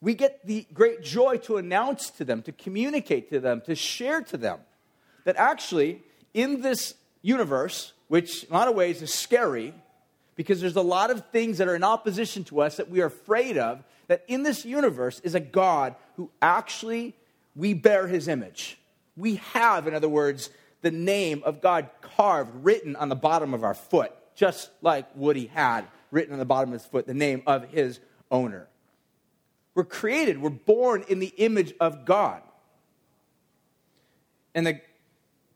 We 0.00 0.14
get 0.14 0.46
the 0.46 0.66
great 0.72 1.02
joy 1.02 1.36
to 1.38 1.58
announce 1.58 2.10
to 2.10 2.24
them, 2.24 2.42
to 2.42 2.52
communicate 2.52 3.30
to 3.30 3.40
them, 3.40 3.62
to 3.66 3.74
share 3.74 4.22
to 4.22 4.36
them 4.36 4.60
that 5.24 5.36
actually, 5.36 6.02
in 6.32 6.62
this 6.62 6.94
universe, 7.22 7.92
which 8.08 8.44
in 8.44 8.50
a 8.50 8.54
lot 8.54 8.68
of 8.68 8.74
ways 8.74 9.02
is 9.02 9.12
scary 9.12 9.74
because 10.36 10.60
there's 10.60 10.76
a 10.76 10.82
lot 10.82 11.10
of 11.10 11.28
things 11.30 11.58
that 11.58 11.68
are 11.68 11.76
in 11.76 11.84
opposition 11.84 12.44
to 12.44 12.62
us 12.62 12.78
that 12.78 12.88
we 12.88 13.02
are 13.02 13.06
afraid 13.06 13.58
of, 13.58 13.84
that 14.06 14.24
in 14.26 14.42
this 14.42 14.64
universe 14.64 15.20
is 15.20 15.34
a 15.34 15.40
God 15.40 15.94
who 16.16 16.30
actually 16.40 17.14
we 17.54 17.74
bear 17.74 18.06
his 18.06 18.26
image. 18.26 18.78
We 19.16 19.36
have, 19.52 19.86
in 19.86 19.94
other 19.94 20.08
words, 20.08 20.48
the 20.82 20.90
name 20.90 21.42
of 21.44 21.60
God 21.60 21.90
carved, 22.00 22.64
written 22.64 22.96
on 22.96 23.08
the 23.08 23.16
bottom 23.16 23.54
of 23.54 23.64
our 23.64 23.74
foot, 23.74 24.12
just 24.34 24.70
like 24.82 25.06
Woody 25.14 25.46
had 25.46 25.86
written 26.10 26.32
on 26.32 26.38
the 26.38 26.44
bottom 26.44 26.70
of 26.70 26.80
his 26.80 26.86
foot 26.86 27.06
the 27.06 27.14
name 27.14 27.42
of 27.46 27.68
his 27.70 28.00
owner. 28.30 28.68
We're 29.74 29.84
created, 29.84 30.40
we're 30.40 30.50
born 30.50 31.04
in 31.08 31.20
the 31.20 31.32
image 31.36 31.72
of 31.80 32.04
God. 32.04 32.42
And 34.54 34.66
the 34.66 34.80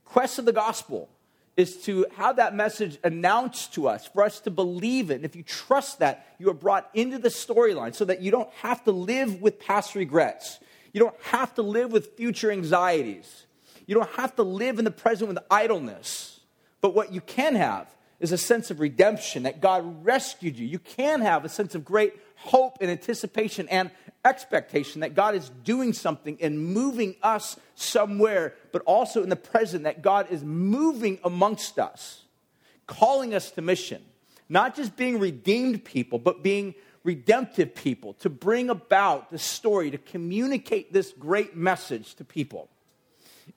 quest 0.04 0.38
of 0.38 0.44
the 0.44 0.52
gospel 0.52 1.08
is 1.56 1.82
to 1.82 2.06
have 2.16 2.37
that 2.37 2.54
message 2.54 2.98
announced 3.04 3.74
to 3.74 3.88
us, 3.88 4.06
for 4.06 4.22
us 4.22 4.40
to 4.40 4.50
believe 4.50 5.10
it. 5.10 5.16
And 5.16 5.24
if 5.24 5.37
you 5.37 5.42
trust 5.42 6.00
that, 6.00 6.26
you 6.38 6.48
are 6.50 6.54
brought 6.54 6.88
into 6.94 7.18
the 7.18 7.28
storyline 7.28 7.94
so 7.94 8.04
that 8.04 8.20
you 8.20 8.30
don't 8.30 8.50
have 8.54 8.82
to 8.84 8.92
live 8.92 9.40
with 9.40 9.60
past 9.60 9.94
regrets. 9.94 10.58
You 10.92 11.00
don't 11.00 11.20
have 11.22 11.54
to 11.54 11.62
live 11.62 11.92
with 11.92 12.16
future 12.16 12.50
anxieties. 12.50 13.46
You 13.86 13.94
don't 13.94 14.10
have 14.10 14.34
to 14.36 14.42
live 14.42 14.78
in 14.78 14.84
the 14.84 14.90
present 14.90 15.28
with 15.28 15.38
idleness. 15.50 16.40
But 16.80 16.94
what 16.94 17.12
you 17.12 17.20
can 17.20 17.54
have 17.54 17.88
is 18.20 18.32
a 18.32 18.38
sense 18.38 18.70
of 18.70 18.80
redemption 18.80 19.42
that 19.42 19.60
God 19.60 20.04
rescued 20.04 20.58
you. 20.58 20.66
You 20.66 20.78
can 20.78 21.20
have 21.20 21.44
a 21.44 21.48
sense 21.48 21.74
of 21.74 21.84
great 21.84 22.14
hope 22.36 22.78
and 22.80 22.90
anticipation 22.90 23.68
and 23.68 23.90
expectation 24.24 25.00
that 25.00 25.14
God 25.14 25.34
is 25.34 25.50
doing 25.64 25.92
something 25.92 26.38
and 26.40 26.58
moving 26.58 27.16
us 27.22 27.58
somewhere, 27.74 28.54
but 28.72 28.82
also 28.82 29.22
in 29.22 29.28
the 29.28 29.36
present 29.36 29.84
that 29.84 30.02
God 30.02 30.28
is 30.30 30.42
moving 30.42 31.18
amongst 31.24 31.78
us, 31.78 32.22
calling 32.86 33.34
us 33.34 33.50
to 33.52 33.62
mission. 33.62 34.02
Not 34.48 34.76
just 34.76 34.96
being 34.96 35.18
redeemed 35.18 35.84
people, 35.84 36.18
but 36.18 36.42
being 36.42 36.74
redemptive 37.02 37.74
people 37.74 38.14
to 38.14 38.30
bring 38.30 38.70
about 38.70 39.30
the 39.30 39.38
story, 39.38 39.90
to 39.90 39.98
communicate 39.98 40.92
this 40.92 41.12
great 41.18 41.56
message 41.56 42.14
to 42.16 42.24
people. 42.24 42.68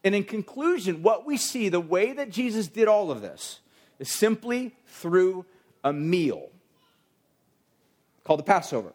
And 0.04 0.15
in 0.15 0.23
conclusion, 0.23 1.04
what 1.04 1.26
we 1.26 1.38
see, 1.38 1.69
the 1.69 1.80
way 1.80 2.13
that 2.13 2.30
Jesus 2.30 2.67
did 2.67 2.88
all 2.88 3.12
of 3.12 3.21
this, 3.21 3.60
is 4.00 4.12
simply 4.12 4.76
through 4.88 5.45
a 5.84 5.93
meal 5.93 6.50
called 8.23 8.39
the 8.39 8.43
Passover. 8.43 8.93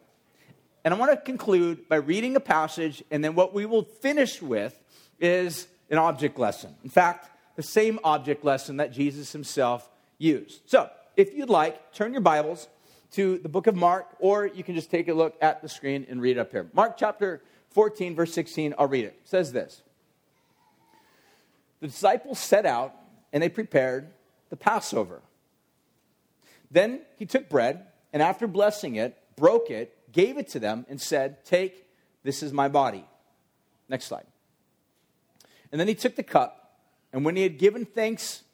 And 0.85 0.92
I 0.92 0.96
want 0.96 1.12
to 1.12 1.16
conclude 1.16 1.88
by 1.88 1.96
reading 1.96 2.37
a 2.37 2.40
passage, 2.40 3.02
and 3.11 3.24
then 3.24 3.35
what 3.35 3.55
we 3.55 3.66
will 3.66 3.85
finish 3.85 4.42
with 4.42 4.78
is 5.20 5.68
an 5.90 5.98
object 5.98 6.38
lesson. 6.38 6.74
In 6.83 6.90
fact, 6.90 7.31
the 7.57 7.62
same 7.62 7.98
object 8.05 8.44
lesson 8.44 8.78
that 8.78 8.92
Jesus 8.92 9.33
himself 9.33 9.88
used. 10.18 10.62
So, 10.66 10.90
if 11.16 11.35
you'd 11.35 11.50
like, 11.50 11.92
turn 11.92 12.12
your 12.12 12.22
Bibles 12.22 12.68
to 13.12 13.38
the 13.38 13.48
book 13.48 13.66
of 13.66 13.76
Mark, 13.76 14.09
or 14.18 14.46
you 14.46 14.64
can 14.64 14.74
just 14.74 14.90
take 14.90 15.09
a 15.09 15.14
look 15.14 15.37
at 15.40 15.62
the 15.62 15.68
screen 15.68 16.07
and 16.09 16.20
read 16.20 16.38
it 16.38 16.40
up 16.40 16.50
here. 16.50 16.68
Mark 16.72 16.96
chapter 16.96 17.42
14, 17.70 18.14
verse 18.14 18.33
16, 18.33 18.74
I'll 18.78 18.88
read 18.88 19.05
it. 19.05 19.18
it 19.22 19.28
says 19.28 19.52
this 19.52 19.83
The 21.82 21.88
disciples 21.88 22.38
set 22.38 22.64
out 22.64 22.94
and 23.32 23.42
they 23.42 23.48
prepared 23.48 24.12
the 24.50 24.56
Passover. 24.56 25.20
Then 26.70 27.00
he 27.16 27.26
took 27.26 27.48
bread, 27.48 27.86
and 28.12 28.22
after 28.22 28.46
blessing 28.46 28.94
it, 28.94 29.18
broke 29.34 29.68
it, 29.68 30.12
gave 30.12 30.38
it 30.38 30.48
to 30.50 30.60
them, 30.60 30.86
and 30.88 31.00
said, 31.00 31.44
Take, 31.44 31.88
this 32.22 32.40
is 32.40 32.52
my 32.52 32.68
body. 32.68 33.04
Next 33.88 34.04
slide. 34.04 34.26
And 35.72 35.80
then 35.80 35.88
he 35.88 35.96
took 35.96 36.14
the 36.14 36.22
cup, 36.22 36.78
and 37.12 37.24
when 37.24 37.34
he 37.34 37.42
had 37.42 37.58
given 37.58 37.84
thanks, 37.84 38.44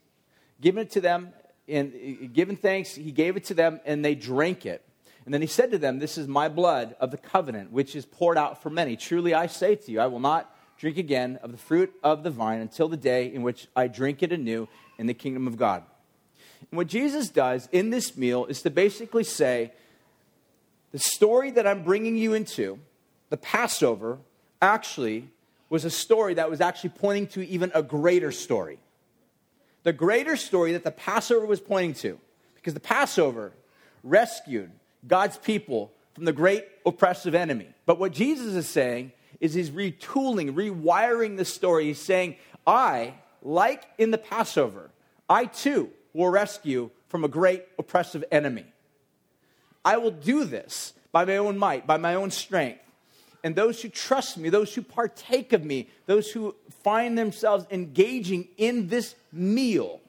given 0.62 0.80
it 0.82 0.90
to 0.92 1.00
them, 1.02 1.34
and 1.68 1.92
uh, 1.92 2.26
given 2.32 2.56
thanks, 2.56 2.94
he 2.94 3.12
gave 3.12 3.36
it 3.36 3.44
to 3.44 3.54
them, 3.54 3.78
and 3.84 4.02
they 4.02 4.14
drank 4.14 4.64
it. 4.64 4.82
And 5.26 5.34
then 5.34 5.42
he 5.42 5.48
said 5.48 5.70
to 5.72 5.78
them, 5.78 5.98
This 5.98 6.16
is 6.16 6.26
my 6.26 6.48
blood 6.48 6.96
of 6.98 7.10
the 7.10 7.18
covenant, 7.18 7.72
which 7.72 7.94
is 7.94 8.06
poured 8.06 8.38
out 8.38 8.62
for 8.62 8.70
many. 8.70 8.96
Truly 8.96 9.34
I 9.34 9.48
say 9.48 9.76
to 9.76 9.92
you, 9.92 10.00
I 10.00 10.06
will 10.06 10.18
not 10.18 10.50
drink 10.78 10.96
again 10.96 11.38
of 11.42 11.52
the 11.52 11.58
fruit 11.58 11.92
of 12.02 12.22
the 12.22 12.30
vine 12.30 12.60
until 12.60 12.88
the 12.88 12.96
day 12.96 13.32
in 13.32 13.42
which 13.42 13.66
I 13.74 13.88
drink 13.88 14.22
it 14.22 14.32
anew 14.32 14.68
in 14.96 15.06
the 15.06 15.14
kingdom 15.14 15.46
of 15.46 15.56
God. 15.56 15.82
And 16.70 16.78
what 16.78 16.86
Jesus 16.86 17.28
does 17.28 17.68
in 17.72 17.90
this 17.90 18.16
meal 18.16 18.46
is 18.46 18.62
to 18.62 18.70
basically 18.70 19.24
say, 19.24 19.72
the 20.92 20.98
story 20.98 21.50
that 21.50 21.66
I'm 21.66 21.82
bringing 21.82 22.16
you 22.16 22.32
into, 22.34 22.78
the 23.28 23.36
Passover, 23.36 24.18
actually 24.62 25.28
was 25.68 25.84
a 25.84 25.90
story 25.90 26.34
that 26.34 26.48
was 26.48 26.60
actually 26.60 26.90
pointing 26.90 27.26
to 27.28 27.46
even 27.46 27.70
a 27.74 27.82
greater 27.82 28.32
story. 28.32 28.78
The 29.82 29.92
greater 29.92 30.36
story 30.36 30.72
that 30.72 30.84
the 30.84 30.90
Passover 30.90 31.44
was 31.44 31.60
pointing 31.60 31.94
to, 31.94 32.18
because 32.54 32.74
the 32.74 32.80
Passover 32.80 33.52
rescued 34.02 34.70
God's 35.06 35.36
people 35.36 35.92
from 36.14 36.24
the 36.24 36.32
great 36.32 36.64
oppressive 36.86 37.34
enemy. 37.34 37.68
But 37.84 37.98
what 37.98 38.12
Jesus 38.12 38.54
is 38.54 38.68
saying 38.68 39.12
is 39.40 39.55
he's 39.55 39.70
retooling, 39.70 40.55
rewiring 40.55 41.37
the 41.37 41.44
story. 41.44 41.87
He's 41.87 42.01
saying, 42.01 42.37
I, 42.66 43.14
like 43.42 43.85
in 43.98 44.11
the 44.11 44.18
Passover, 44.18 44.90
I 45.29 45.46
too 45.46 45.90
will 46.12 46.29
rescue 46.29 46.90
from 47.09 47.24
a 47.24 47.29
great 47.29 47.64
oppressive 47.79 48.24
enemy. 48.31 48.66
I 49.85 49.96
will 49.98 50.11
do 50.11 50.44
this 50.44 50.92
by 51.12 51.24
my 51.24 51.37
own 51.37 51.57
might, 51.57 51.87
by 51.87 51.96
my 51.96 52.14
own 52.14 52.31
strength. 52.31 52.81
And 53.44 53.55
those 53.55 53.81
who 53.81 53.88
trust 53.88 54.37
me, 54.37 54.48
those 54.48 54.74
who 54.74 54.83
partake 54.83 55.53
of 55.53 55.64
me, 55.64 55.88
those 56.07 56.31
who 56.31 56.55
find 56.83 57.16
themselves 57.16 57.66
engaging 57.70 58.48
in 58.57 58.88
this 58.88 59.14
meal, 59.33 60.01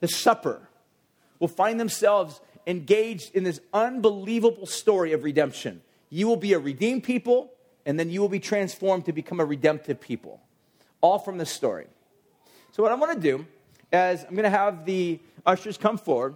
the 0.00 0.08
supper, 0.08 0.60
will 1.38 1.48
find 1.48 1.78
themselves 1.78 2.40
engaged 2.66 3.34
in 3.34 3.44
this 3.44 3.60
unbelievable 3.72 4.66
story 4.66 5.12
of 5.12 5.24
redemption. 5.24 5.82
You 6.08 6.26
will 6.26 6.36
be 6.36 6.54
a 6.54 6.58
redeemed 6.58 7.04
people, 7.04 7.51
and 7.86 7.98
then 7.98 8.10
you 8.10 8.20
will 8.20 8.28
be 8.28 8.40
transformed 8.40 9.06
to 9.06 9.12
become 9.12 9.40
a 9.40 9.44
redemptive 9.44 10.00
people. 10.00 10.40
All 11.00 11.18
from 11.18 11.38
this 11.38 11.50
story. 11.50 11.86
So, 12.72 12.82
what 12.82 12.92
I 12.92 12.94
want 12.94 13.12
to 13.12 13.20
do 13.20 13.46
is 13.92 14.24
I'm 14.24 14.34
going 14.34 14.44
to 14.44 14.50
have 14.50 14.84
the 14.84 15.18
ushers 15.44 15.76
come 15.76 15.98
forward, 15.98 16.34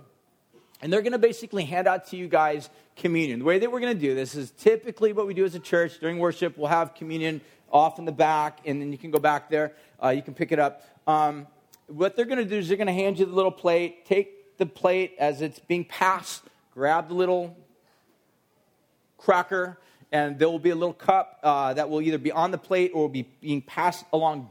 and 0.83 0.93
they're 0.93 1.03
going 1.03 1.13
to 1.13 1.19
basically 1.19 1.65
hand 1.65 1.87
out 1.87 2.09
to 2.09 2.17
you 2.17 2.29
guys 2.29 2.69
communion. 2.97 3.39
The 3.39 3.45
way 3.45 3.59
that 3.59 3.71
we're 3.71 3.81
going 3.81 3.95
to 3.95 4.01
do 4.01 4.15
this 4.15 4.35
is 4.35 4.51
typically 4.53 5.13
what 5.13 5.27
we 5.27 5.35
do 5.35 5.45
as 5.45 5.55
a 5.55 5.61
church 5.61 5.99
during 6.01 6.19
worship, 6.19 6.59
we'll 6.59 6.69
have 6.69 6.95
communion 6.95 7.41
off 7.71 7.99
in 7.99 8.05
the 8.05 8.13
back, 8.13 8.61
and 8.65 8.81
then 8.81 8.93
you 8.93 8.99
can 8.99 9.11
go 9.11 9.19
back 9.19 9.49
there. 9.49 9.73
Uh, 10.03 10.09
you 10.09 10.23
can 10.23 10.35
pick 10.35 10.53
it 10.53 10.59
up. 10.59 10.85
Um, 11.07 11.47
what 11.87 12.17
they're 12.17 12.25
going 12.25 12.39
to 12.39 12.45
do 12.45 12.59
is 12.59 12.69
they're 12.69 12.77
going 12.77 12.87
to 12.89 12.93
hand 12.93 13.19
you 13.19 13.27
the 13.27 13.33
little 13.33 13.53
plate. 13.53 14.07
Take 14.07 14.59
the 14.59 14.67
plate 14.67 15.15
as 15.19 15.43
it's 15.43 15.59
being 15.59 15.85
passed, 15.85 16.43
grab 16.73 17.09
the 17.09 17.15
little 17.15 17.57
cracker, 19.19 19.79
and 20.13 20.39
there 20.39 20.49
will 20.49 20.59
be 20.59 20.71
a 20.71 20.75
little 20.75 20.95
cup 20.95 21.39
uh, 21.43 21.75
that 21.75 21.89
will 21.89 22.01
either 22.01 22.19
be 22.19 22.33
on 22.33 22.51
the 22.51 22.59
plate 22.59 22.93
or 22.95 23.03
will 23.03 23.09
be 23.09 23.29
being 23.41 23.63
passed 23.63 24.05
along 24.13 24.51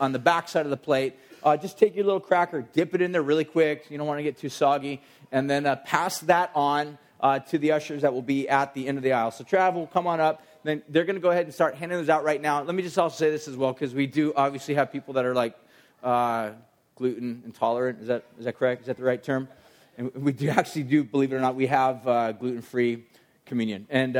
on 0.00 0.12
the 0.12 0.18
back 0.18 0.48
side 0.48 0.66
of 0.66 0.70
the 0.70 0.76
plate. 0.76 1.14
Uh, 1.42 1.56
just 1.56 1.78
take 1.78 1.94
your 1.94 2.04
little 2.04 2.20
cracker, 2.20 2.62
dip 2.72 2.94
it 2.94 3.00
in 3.00 3.12
there 3.12 3.22
really 3.22 3.44
quick. 3.44 3.86
You 3.88 3.98
don't 3.98 4.06
want 4.06 4.18
to 4.18 4.24
get 4.24 4.36
too 4.36 4.48
soggy. 4.48 5.00
And 5.32 5.48
then 5.48 5.64
uh, 5.66 5.76
pass 5.76 6.18
that 6.20 6.50
on 6.54 6.98
uh, 7.20 7.38
to 7.38 7.58
the 7.58 7.72
ushers 7.72 8.02
that 8.02 8.12
will 8.12 8.22
be 8.22 8.48
at 8.48 8.74
the 8.74 8.86
end 8.88 8.98
of 8.98 9.04
the 9.04 9.12
aisle. 9.12 9.30
So, 9.30 9.44
Travel, 9.44 9.86
come 9.86 10.06
on 10.06 10.20
up. 10.20 10.42
Then 10.64 10.82
they're 10.88 11.04
going 11.04 11.16
to 11.16 11.22
go 11.22 11.30
ahead 11.30 11.44
and 11.44 11.54
start 11.54 11.76
handing 11.76 11.98
those 11.98 12.08
out 12.08 12.24
right 12.24 12.42
now. 12.42 12.62
Let 12.62 12.74
me 12.74 12.82
just 12.82 12.98
also 12.98 13.16
say 13.16 13.30
this 13.30 13.48
as 13.48 13.56
well, 13.56 13.72
because 13.72 13.94
we 13.94 14.06
do 14.06 14.32
obviously 14.34 14.74
have 14.74 14.90
people 14.90 15.14
that 15.14 15.24
are 15.24 15.34
like 15.34 15.54
uh, 16.02 16.50
gluten 16.96 17.42
intolerant. 17.46 18.00
Is 18.00 18.08
that, 18.08 18.24
is 18.38 18.44
that 18.44 18.58
correct? 18.58 18.82
Is 18.82 18.86
that 18.88 18.96
the 18.96 19.04
right 19.04 19.22
term? 19.22 19.48
And 19.96 20.12
we 20.14 20.32
do 20.32 20.48
actually 20.48 20.82
do, 20.82 21.04
believe 21.04 21.32
it 21.32 21.36
or 21.36 21.40
not, 21.40 21.54
we 21.54 21.68
have 21.68 22.06
uh, 22.06 22.32
gluten 22.32 22.60
free 22.60 23.04
communion. 23.46 23.86
And 23.88 24.16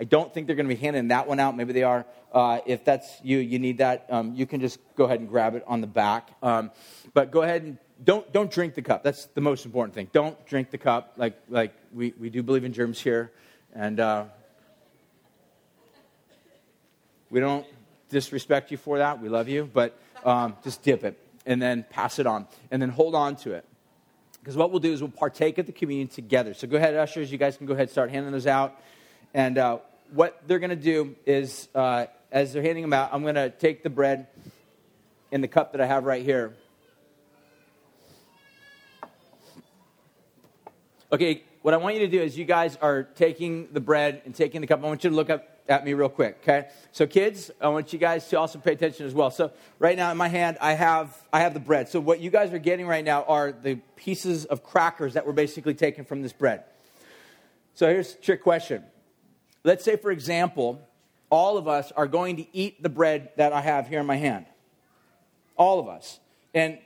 I 0.00 0.04
don't 0.04 0.32
think 0.32 0.46
they're 0.46 0.56
going 0.56 0.68
to 0.68 0.74
be 0.74 0.80
handing 0.80 1.08
that 1.08 1.26
one 1.26 1.40
out. 1.40 1.56
Maybe 1.56 1.72
they 1.72 1.82
are. 1.82 2.04
Uh, 2.32 2.60
if 2.66 2.84
that's 2.84 3.08
you, 3.22 3.38
you 3.38 3.58
need 3.58 3.78
that, 3.78 4.06
um, 4.08 4.34
you 4.34 4.46
can 4.46 4.60
just 4.60 4.78
go 4.96 5.04
ahead 5.04 5.20
and 5.20 5.28
grab 5.28 5.54
it 5.54 5.64
on 5.66 5.80
the 5.80 5.86
back. 5.86 6.30
Um, 6.42 6.70
but 7.12 7.30
go 7.30 7.42
ahead 7.42 7.62
and 7.62 7.78
don't, 8.02 8.30
don't 8.32 8.50
drink 8.50 8.74
the 8.74 8.82
cup. 8.82 9.04
That's 9.04 9.26
the 9.26 9.40
most 9.40 9.64
important 9.64 9.94
thing. 9.94 10.08
Don't 10.12 10.44
drink 10.46 10.70
the 10.70 10.78
cup. 10.78 11.14
Like, 11.16 11.38
like 11.48 11.74
we, 11.92 12.14
we 12.18 12.30
do 12.30 12.42
believe 12.42 12.64
in 12.64 12.72
germs 12.72 13.00
here. 13.00 13.30
And 13.74 14.00
uh, 14.00 14.24
we 17.30 17.40
don't 17.40 17.66
disrespect 18.08 18.70
you 18.70 18.76
for 18.76 18.98
that. 18.98 19.22
We 19.22 19.28
love 19.28 19.48
you. 19.48 19.70
But 19.72 19.96
um, 20.24 20.56
just 20.64 20.82
dip 20.82 21.04
it 21.04 21.18
and 21.46 21.60
then 21.60 21.84
pass 21.90 22.18
it 22.18 22.26
on. 22.26 22.46
And 22.70 22.80
then 22.80 22.88
hold 22.88 23.14
on 23.14 23.36
to 23.36 23.52
it. 23.52 23.64
Because 24.40 24.56
what 24.56 24.72
we'll 24.72 24.80
do 24.80 24.92
is 24.92 25.00
we'll 25.00 25.10
partake 25.10 25.58
of 25.58 25.66
the 25.66 25.72
communion 25.72 26.08
together. 26.08 26.54
So 26.54 26.66
go 26.66 26.76
ahead, 26.76 26.96
ushers. 26.96 27.30
You 27.30 27.38
guys 27.38 27.56
can 27.56 27.66
go 27.66 27.74
ahead 27.74 27.82
and 27.82 27.90
start 27.90 28.10
handing 28.10 28.32
those 28.32 28.48
out. 28.48 28.80
And 29.34 29.58
uh, 29.58 29.78
what 30.12 30.42
they're 30.46 30.58
going 30.58 30.70
to 30.70 30.76
do 30.76 31.16
is, 31.26 31.68
uh, 31.74 32.06
as 32.30 32.52
they're 32.52 32.62
handing 32.62 32.82
them 32.82 32.92
out, 32.92 33.10
I'm 33.12 33.22
going 33.22 33.34
to 33.36 33.50
take 33.50 33.82
the 33.82 33.90
bread 33.90 34.26
in 35.30 35.40
the 35.40 35.48
cup 35.48 35.72
that 35.72 35.80
I 35.80 35.86
have 35.86 36.04
right 36.04 36.24
here. 36.24 36.54
Okay, 41.10 41.44
what 41.62 41.74
I 41.74 41.76
want 41.76 41.94
you 41.94 42.00
to 42.00 42.08
do 42.08 42.20
is 42.20 42.36
you 42.38 42.44
guys 42.44 42.76
are 42.76 43.02
taking 43.02 43.68
the 43.72 43.80
bread 43.80 44.22
and 44.24 44.34
taking 44.34 44.60
the 44.60 44.66
cup. 44.66 44.82
I 44.82 44.86
want 44.86 45.04
you 45.04 45.10
to 45.10 45.16
look 45.16 45.30
up 45.30 45.52
at 45.68 45.84
me 45.84 45.94
real 45.94 46.08
quick, 46.08 46.38
okay? 46.42 46.68
So 46.90 47.06
kids, 47.06 47.50
I 47.60 47.68
want 47.68 47.92
you 47.92 47.98
guys 47.98 48.26
to 48.28 48.38
also 48.38 48.58
pay 48.58 48.72
attention 48.72 49.06
as 49.06 49.14
well. 49.14 49.30
So 49.30 49.52
right 49.78 49.96
now 49.96 50.10
in 50.10 50.16
my 50.16 50.28
hand 50.28 50.58
I 50.60 50.72
have 50.72 51.16
I 51.32 51.40
have 51.40 51.54
the 51.54 51.60
bread. 51.60 51.88
So 51.88 52.00
what 52.00 52.20
you 52.20 52.30
guys 52.30 52.52
are 52.52 52.58
getting 52.58 52.86
right 52.86 53.04
now 53.04 53.24
are 53.24 53.52
the 53.52 53.76
pieces 53.96 54.44
of 54.44 54.64
crackers 54.64 55.14
that 55.14 55.26
were 55.26 55.32
basically 55.32 55.74
taken 55.74 56.04
from 56.04 56.22
this 56.22 56.32
bread. 56.32 56.64
So 57.74 57.86
here's 57.88 58.14
a 58.14 58.18
trick 58.18 58.42
question. 58.42 58.82
Let's 59.64 59.84
say, 59.84 59.96
for 59.96 60.10
example, 60.10 60.80
all 61.30 61.56
of 61.56 61.68
us 61.68 61.92
are 61.92 62.06
going 62.06 62.36
to 62.36 62.46
eat 62.52 62.82
the 62.82 62.88
bread 62.88 63.30
that 63.36 63.52
I 63.52 63.60
have 63.60 63.88
here 63.88 64.00
in 64.00 64.06
my 64.06 64.16
hand. 64.16 64.46
All 65.56 65.78
of 65.78 65.88
us. 65.88 66.18
And 66.54 66.78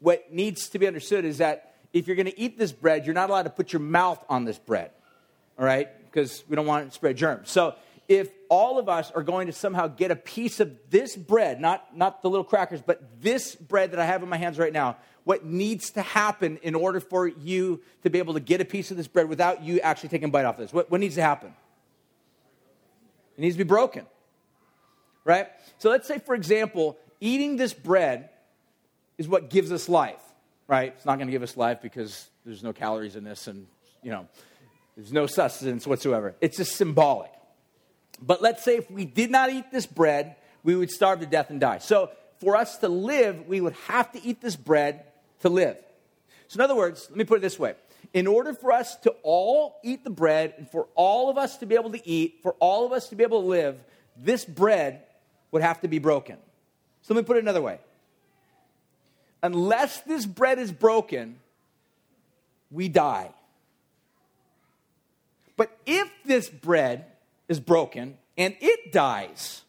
what 0.00 0.32
needs 0.32 0.68
to 0.70 0.78
be 0.78 0.86
understood 0.86 1.24
is 1.24 1.38
that 1.38 1.74
if 1.92 2.06
you're 2.06 2.16
going 2.16 2.26
to 2.26 2.38
eat 2.38 2.58
this 2.58 2.72
bread, 2.72 3.04
you're 3.06 3.14
not 3.14 3.30
allowed 3.30 3.44
to 3.44 3.50
put 3.50 3.72
your 3.72 3.80
mouth 3.80 4.22
on 4.28 4.44
this 4.44 4.58
bread, 4.58 4.90
all 5.58 5.64
right? 5.64 5.88
Because 6.04 6.44
we 6.48 6.56
don't 6.56 6.66
want 6.66 6.88
to 6.88 6.94
spread 6.94 7.16
germs. 7.16 7.50
So 7.50 7.74
if 8.08 8.30
all 8.48 8.78
of 8.78 8.88
us 8.88 9.10
are 9.12 9.22
going 9.22 9.46
to 9.46 9.52
somehow 9.52 9.86
get 9.86 10.10
a 10.10 10.16
piece 10.16 10.60
of 10.60 10.76
this 10.90 11.16
bread, 11.16 11.60
not, 11.60 11.96
not 11.96 12.22
the 12.22 12.30
little 12.30 12.44
crackers, 12.44 12.82
but 12.82 13.02
this 13.22 13.54
bread 13.54 13.92
that 13.92 13.98
I 13.98 14.04
have 14.04 14.22
in 14.22 14.28
my 14.28 14.36
hands 14.36 14.58
right 14.58 14.72
now, 14.72 14.96
what 15.24 15.44
needs 15.44 15.90
to 15.92 16.02
happen 16.02 16.58
in 16.62 16.74
order 16.74 17.00
for 17.00 17.26
you 17.26 17.80
to 18.02 18.10
be 18.10 18.18
able 18.18 18.34
to 18.34 18.40
get 18.40 18.60
a 18.60 18.64
piece 18.64 18.90
of 18.90 18.96
this 18.96 19.08
bread 19.08 19.28
without 19.28 19.62
you 19.62 19.80
actually 19.80 20.10
taking 20.10 20.28
a 20.28 20.32
bite 20.32 20.44
off 20.44 20.56
this? 20.56 20.72
What, 20.72 20.90
what 20.90 21.00
needs 21.00 21.14
to 21.14 21.22
happen? 21.22 21.54
It 23.36 23.40
needs 23.40 23.54
to 23.56 23.64
be 23.64 23.68
broken. 23.68 24.06
Right? 25.24 25.48
So 25.78 25.90
let's 25.90 26.06
say, 26.06 26.18
for 26.18 26.34
example, 26.34 26.98
eating 27.20 27.56
this 27.56 27.72
bread 27.72 28.30
is 29.16 29.26
what 29.26 29.50
gives 29.50 29.72
us 29.72 29.88
life. 29.88 30.20
Right? 30.66 30.92
It's 30.96 31.06
not 31.06 31.16
going 31.16 31.28
to 31.28 31.32
give 31.32 31.42
us 31.42 31.56
life 31.56 31.80
because 31.82 32.28
there's 32.44 32.62
no 32.62 32.72
calories 32.72 33.16
in 33.16 33.24
this 33.24 33.46
and, 33.46 33.66
you 34.02 34.10
know, 34.10 34.28
there's 34.96 35.12
no 35.12 35.26
sustenance 35.26 35.86
whatsoever. 35.86 36.34
It's 36.40 36.56
just 36.56 36.76
symbolic. 36.76 37.30
But 38.22 38.42
let's 38.42 38.62
say 38.62 38.76
if 38.76 38.90
we 38.90 39.04
did 39.04 39.30
not 39.30 39.50
eat 39.50 39.70
this 39.72 39.86
bread, 39.86 40.36
we 40.62 40.76
would 40.76 40.90
starve 40.90 41.20
to 41.20 41.26
death 41.26 41.50
and 41.50 41.60
die. 41.60 41.78
So 41.78 42.10
for 42.40 42.56
us 42.56 42.78
to 42.78 42.88
live, 42.88 43.46
we 43.48 43.60
would 43.60 43.74
have 43.88 44.12
to 44.12 44.22
eat 44.22 44.40
this 44.40 44.56
bread 44.56 45.04
to 45.40 45.48
live. 45.48 45.76
So, 46.48 46.58
in 46.58 46.60
other 46.60 46.76
words, 46.76 47.06
let 47.08 47.16
me 47.16 47.24
put 47.24 47.38
it 47.38 47.42
this 47.42 47.58
way 47.58 47.74
in 48.14 48.28
order 48.28 48.54
for 48.54 48.70
us 48.72 48.94
to 48.94 49.10
all 49.24 49.80
eat 49.82 50.04
the 50.04 50.10
bread 50.10 50.54
and 50.56 50.70
for 50.70 50.86
all 50.94 51.28
of 51.28 51.36
us 51.36 51.58
to 51.58 51.66
be 51.66 51.74
able 51.74 51.90
to 51.90 52.08
eat, 52.08 52.38
for 52.42 52.54
all 52.60 52.86
of 52.86 52.92
us 52.92 53.08
to 53.08 53.16
be 53.16 53.24
able 53.24 53.42
to 53.42 53.48
live, 53.48 53.76
this 54.16 54.44
bread 54.44 55.02
would 55.50 55.62
have 55.62 55.80
to 55.80 55.88
be 55.88 55.98
broken. 55.98 56.36
So 57.02 57.12
let 57.12 57.22
me 57.22 57.26
put 57.26 57.36
it 57.36 57.42
another 57.42 57.60
way. 57.60 57.80
Unless 59.42 60.02
this 60.02 60.24
bread 60.24 60.60
is 60.60 60.70
broken, 60.70 61.40
we 62.70 62.88
die. 62.88 63.30
But 65.56 65.76
if 65.84 66.08
this 66.24 66.48
bread 66.48 67.06
is 67.48 67.58
broken 67.58 68.16
and 68.38 68.56
it 68.60 68.92
dies, 68.92 69.62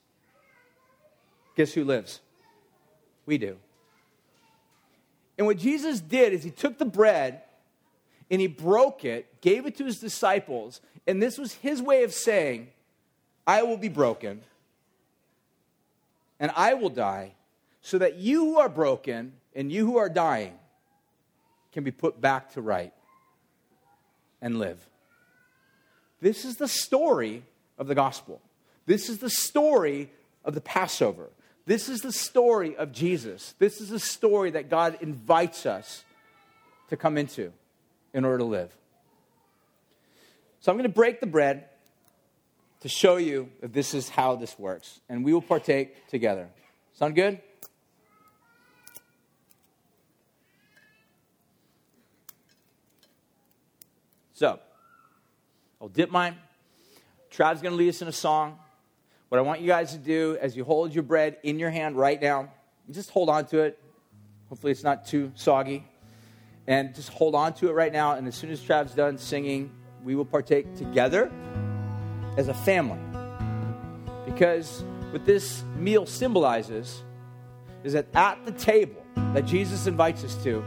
guess 1.58 1.74
who 1.74 1.84
lives? 1.84 2.20
We 3.26 3.40
do. 3.40 3.58
And 5.38 5.48
what 5.48 5.58
Jesus 5.58 6.00
did 6.00 6.32
is 6.32 6.44
he 6.44 6.52
took 6.52 6.78
the 6.78 6.86
bread 6.86 7.42
and 8.36 8.42
he 8.42 8.48
broke 8.48 9.06
it, 9.06 9.40
gave 9.40 9.66
it 9.66 9.78
to 9.78 9.86
his 9.86 10.02
disciples, 10.02 10.82
and 11.08 11.24
this 11.24 11.38
was 11.38 11.54
his 11.54 11.82
way 11.82 12.04
of 12.04 12.12
saying, 12.12 12.68
I 13.48 13.64
will 13.64 13.78
be 13.78 13.88
broken 13.88 14.42
and 16.38 16.52
I 16.54 16.74
will 16.74 16.90
die, 16.90 17.32
so 17.82 17.98
that 17.98 18.18
you 18.18 18.44
who 18.44 18.60
are 18.60 18.68
broken 18.68 19.32
and 19.56 19.72
you 19.72 19.86
who 19.86 19.96
are 19.96 20.10
dying 20.10 20.52
can 21.72 21.86
be 21.86 21.92
put 21.92 22.20
back 22.20 22.52
to 22.56 22.62
right 22.62 22.92
and 24.42 24.60
live. 24.60 24.86
This 26.20 26.44
is 26.44 26.58
the 26.58 26.68
story 26.68 27.42
of 27.78 27.88
the 27.88 27.96
gospel. 27.96 28.42
This 28.86 29.08
is 29.08 29.20
the 29.20 29.30
story 29.30 30.12
of 30.44 30.56
the 30.56 30.62
Passover. 30.62 31.30
This 31.66 31.88
is 31.88 32.02
the 32.02 32.12
story 32.12 32.76
of 32.76 32.92
Jesus. 32.92 33.56
This 33.60 33.80
is 33.80 33.88
the 33.88 34.00
story 34.00 34.52
that 34.52 34.70
God 34.70 34.98
invites 35.00 35.66
us 35.66 36.04
to 36.90 36.98
come 36.98 37.18
into 37.18 37.54
in 38.16 38.24
order 38.24 38.40
to 38.40 38.46
live. 38.46 38.76
So 40.62 40.72
I'm 40.72 40.78
going 40.78 40.90
to 40.90 40.96
break 40.96 41.20
the 41.20 41.28
bread 41.28 41.66
to 42.80 42.90
show 42.90 43.18
you 43.18 43.50
that 43.60 43.74
this 43.74 43.94
is 43.94 44.10
how 44.10 44.36
this 44.38 44.58
works, 44.58 45.02
and 45.10 45.24
we 45.24 45.34
will 45.34 45.42
partake 45.42 46.08
together. 46.08 46.48
Sound 46.94 47.14
good? 47.14 47.42
So, 54.34 54.60
I'll 55.82 55.90
dip 55.90 56.10
mine. 56.10 56.36
Trav's 57.32 57.62
going 57.62 57.74
to 57.74 57.78
lead 57.78 57.90
us 57.90 58.02
in 58.02 58.08
a 58.08 58.14
song. 58.14 58.58
What 59.30 59.40
I 59.40 59.42
want 59.42 59.60
you 59.60 59.68
guys 59.68 59.92
to 59.92 59.98
do 59.98 60.38
as 60.40 60.56
you 60.56 60.64
hold 60.64 60.94
your 60.94 61.04
bread 61.04 61.38
in 61.44 61.60
your 61.60 61.70
hand 61.70 61.98
right 61.98 62.22
now, 62.22 62.50
just 62.92 63.10
hold 63.10 63.30
on 63.30 63.46
to 63.48 63.60
it. 63.60 63.80
Hopefully, 64.48 64.72
it's 64.72 64.84
not 64.84 65.06
too 65.06 65.32
soggy. 65.36 65.86
And 66.68 66.96
just 66.96 67.10
hold 67.10 67.36
on 67.36 67.54
to 67.56 67.70
it 67.70 67.74
right 67.74 67.94
now. 67.94 68.14
And 68.14 68.28
as 68.28 68.36
soon 68.36 68.50
as 68.50 68.60
Trav's 68.60 68.94
done 68.94 69.18
singing, 69.18 69.72
we 70.04 70.16
will 70.16 70.26
partake 70.26 70.76
together 70.76 71.32
as 72.38 72.48
a 72.48 72.54
family. 72.54 73.00
Because 74.26 74.84
what 75.12 75.26
this 75.26 75.64
meal 75.78 76.06
symbolizes 76.06 77.04
is 77.84 77.94
that 77.94 78.08
at 78.16 78.44
the 78.46 78.52
table 78.52 79.04
that 79.16 79.46
Jesus 79.46 79.86
invites 79.86 80.24
us 80.24 80.36
to, 80.44 80.64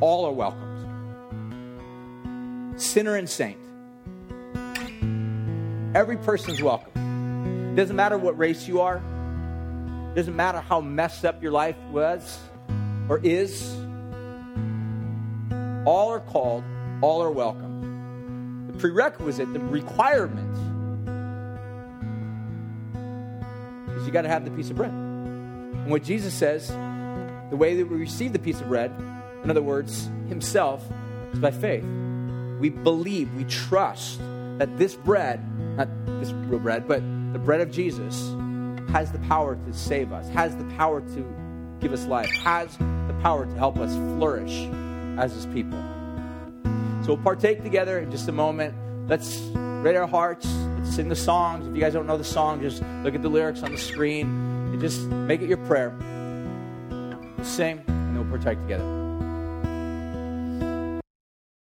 all 0.00 0.24
are 0.24 0.32
welcomed 0.32 0.74
sinner 2.76 3.16
and 3.16 3.28
saint. 3.28 3.58
Every 5.94 6.16
person's 6.16 6.60
welcome. 6.60 7.72
It 7.72 7.76
Doesn't 7.76 7.96
matter 7.96 8.18
what 8.18 8.36
race 8.36 8.66
you 8.66 8.80
are, 8.80 8.96
it 10.12 10.16
doesn't 10.16 10.36
matter 10.36 10.60
how 10.60 10.80
messed 10.80 11.24
up 11.24 11.42
your 11.42 11.52
life 11.52 11.76
was 11.90 12.38
or 13.08 13.18
is 13.18 13.76
All 15.84 16.10
are 16.10 16.20
called, 16.20 16.64
all 17.02 17.22
are 17.22 17.30
welcome. 17.30 18.68
The 18.72 18.78
prerequisite, 18.78 19.52
the 19.52 19.60
requirement, 19.60 20.56
is 23.96 24.06
you 24.06 24.12
got 24.12 24.22
to 24.22 24.28
have 24.28 24.46
the 24.46 24.50
piece 24.50 24.70
of 24.70 24.76
bread. 24.76 24.92
And 24.92 25.90
what 25.90 26.02
Jesus 26.02 26.32
says, 26.32 26.68
the 27.50 27.56
way 27.56 27.76
that 27.76 27.86
we 27.86 27.98
receive 27.98 28.32
the 28.32 28.38
piece 28.38 28.60
of 28.62 28.68
bread, 28.68 28.90
in 29.42 29.50
other 29.50 29.62
words, 29.62 30.08
Himself, 30.28 30.82
is 31.34 31.38
by 31.38 31.50
faith. 31.50 31.84
We 32.58 32.70
believe, 32.70 33.34
we 33.34 33.44
trust 33.44 34.20
that 34.58 34.78
this 34.78 34.94
bread, 34.94 35.46
not 35.76 35.88
this 36.06 36.30
real 36.30 36.60
bread, 36.60 36.88
but 36.88 37.02
the 37.34 37.38
bread 37.38 37.60
of 37.60 37.70
Jesus, 37.70 38.34
has 38.90 39.12
the 39.12 39.18
power 39.28 39.56
to 39.56 39.72
save 39.74 40.14
us, 40.14 40.28
has 40.30 40.56
the 40.56 40.64
power 40.76 41.02
to 41.02 41.34
give 41.80 41.92
us 41.92 42.06
life, 42.06 42.30
has 42.36 42.74
the 42.78 43.18
power 43.20 43.44
to 43.44 43.54
help 43.56 43.76
us 43.76 43.94
flourish 44.16 44.66
as 45.18 45.32
His 45.32 45.46
people. 45.46 45.78
So 47.02 47.14
we'll 47.14 47.22
partake 47.22 47.62
together 47.62 47.98
in 47.98 48.10
just 48.10 48.28
a 48.28 48.32
moment. 48.32 48.74
Let's 49.08 49.38
read 49.54 49.96
our 49.96 50.06
hearts. 50.06 50.46
Let's 50.78 50.96
sing 50.96 51.08
the 51.08 51.16
songs. 51.16 51.66
If 51.66 51.74
you 51.74 51.80
guys 51.80 51.92
don't 51.92 52.06
know 52.06 52.16
the 52.16 52.24
song, 52.24 52.62
just 52.62 52.82
look 53.02 53.14
at 53.14 53.22
the 53.22 53.28
lyrics 53.28 53.62
on 53.62 53.72
the 53.72 53.78
screen 53.78 54.26
and 54.72 54.80
just 54.80 55.02
make 55.02 55.42
it 55.42 55.48
your 55.48 55.58
prayer. 55.58 55.94
We'll 57.36 57.44
sing 57.44 57.82
and 57.86 58.16
we'll 58.16 58.38
partake 58.38 58.58
together. 58.62 59.03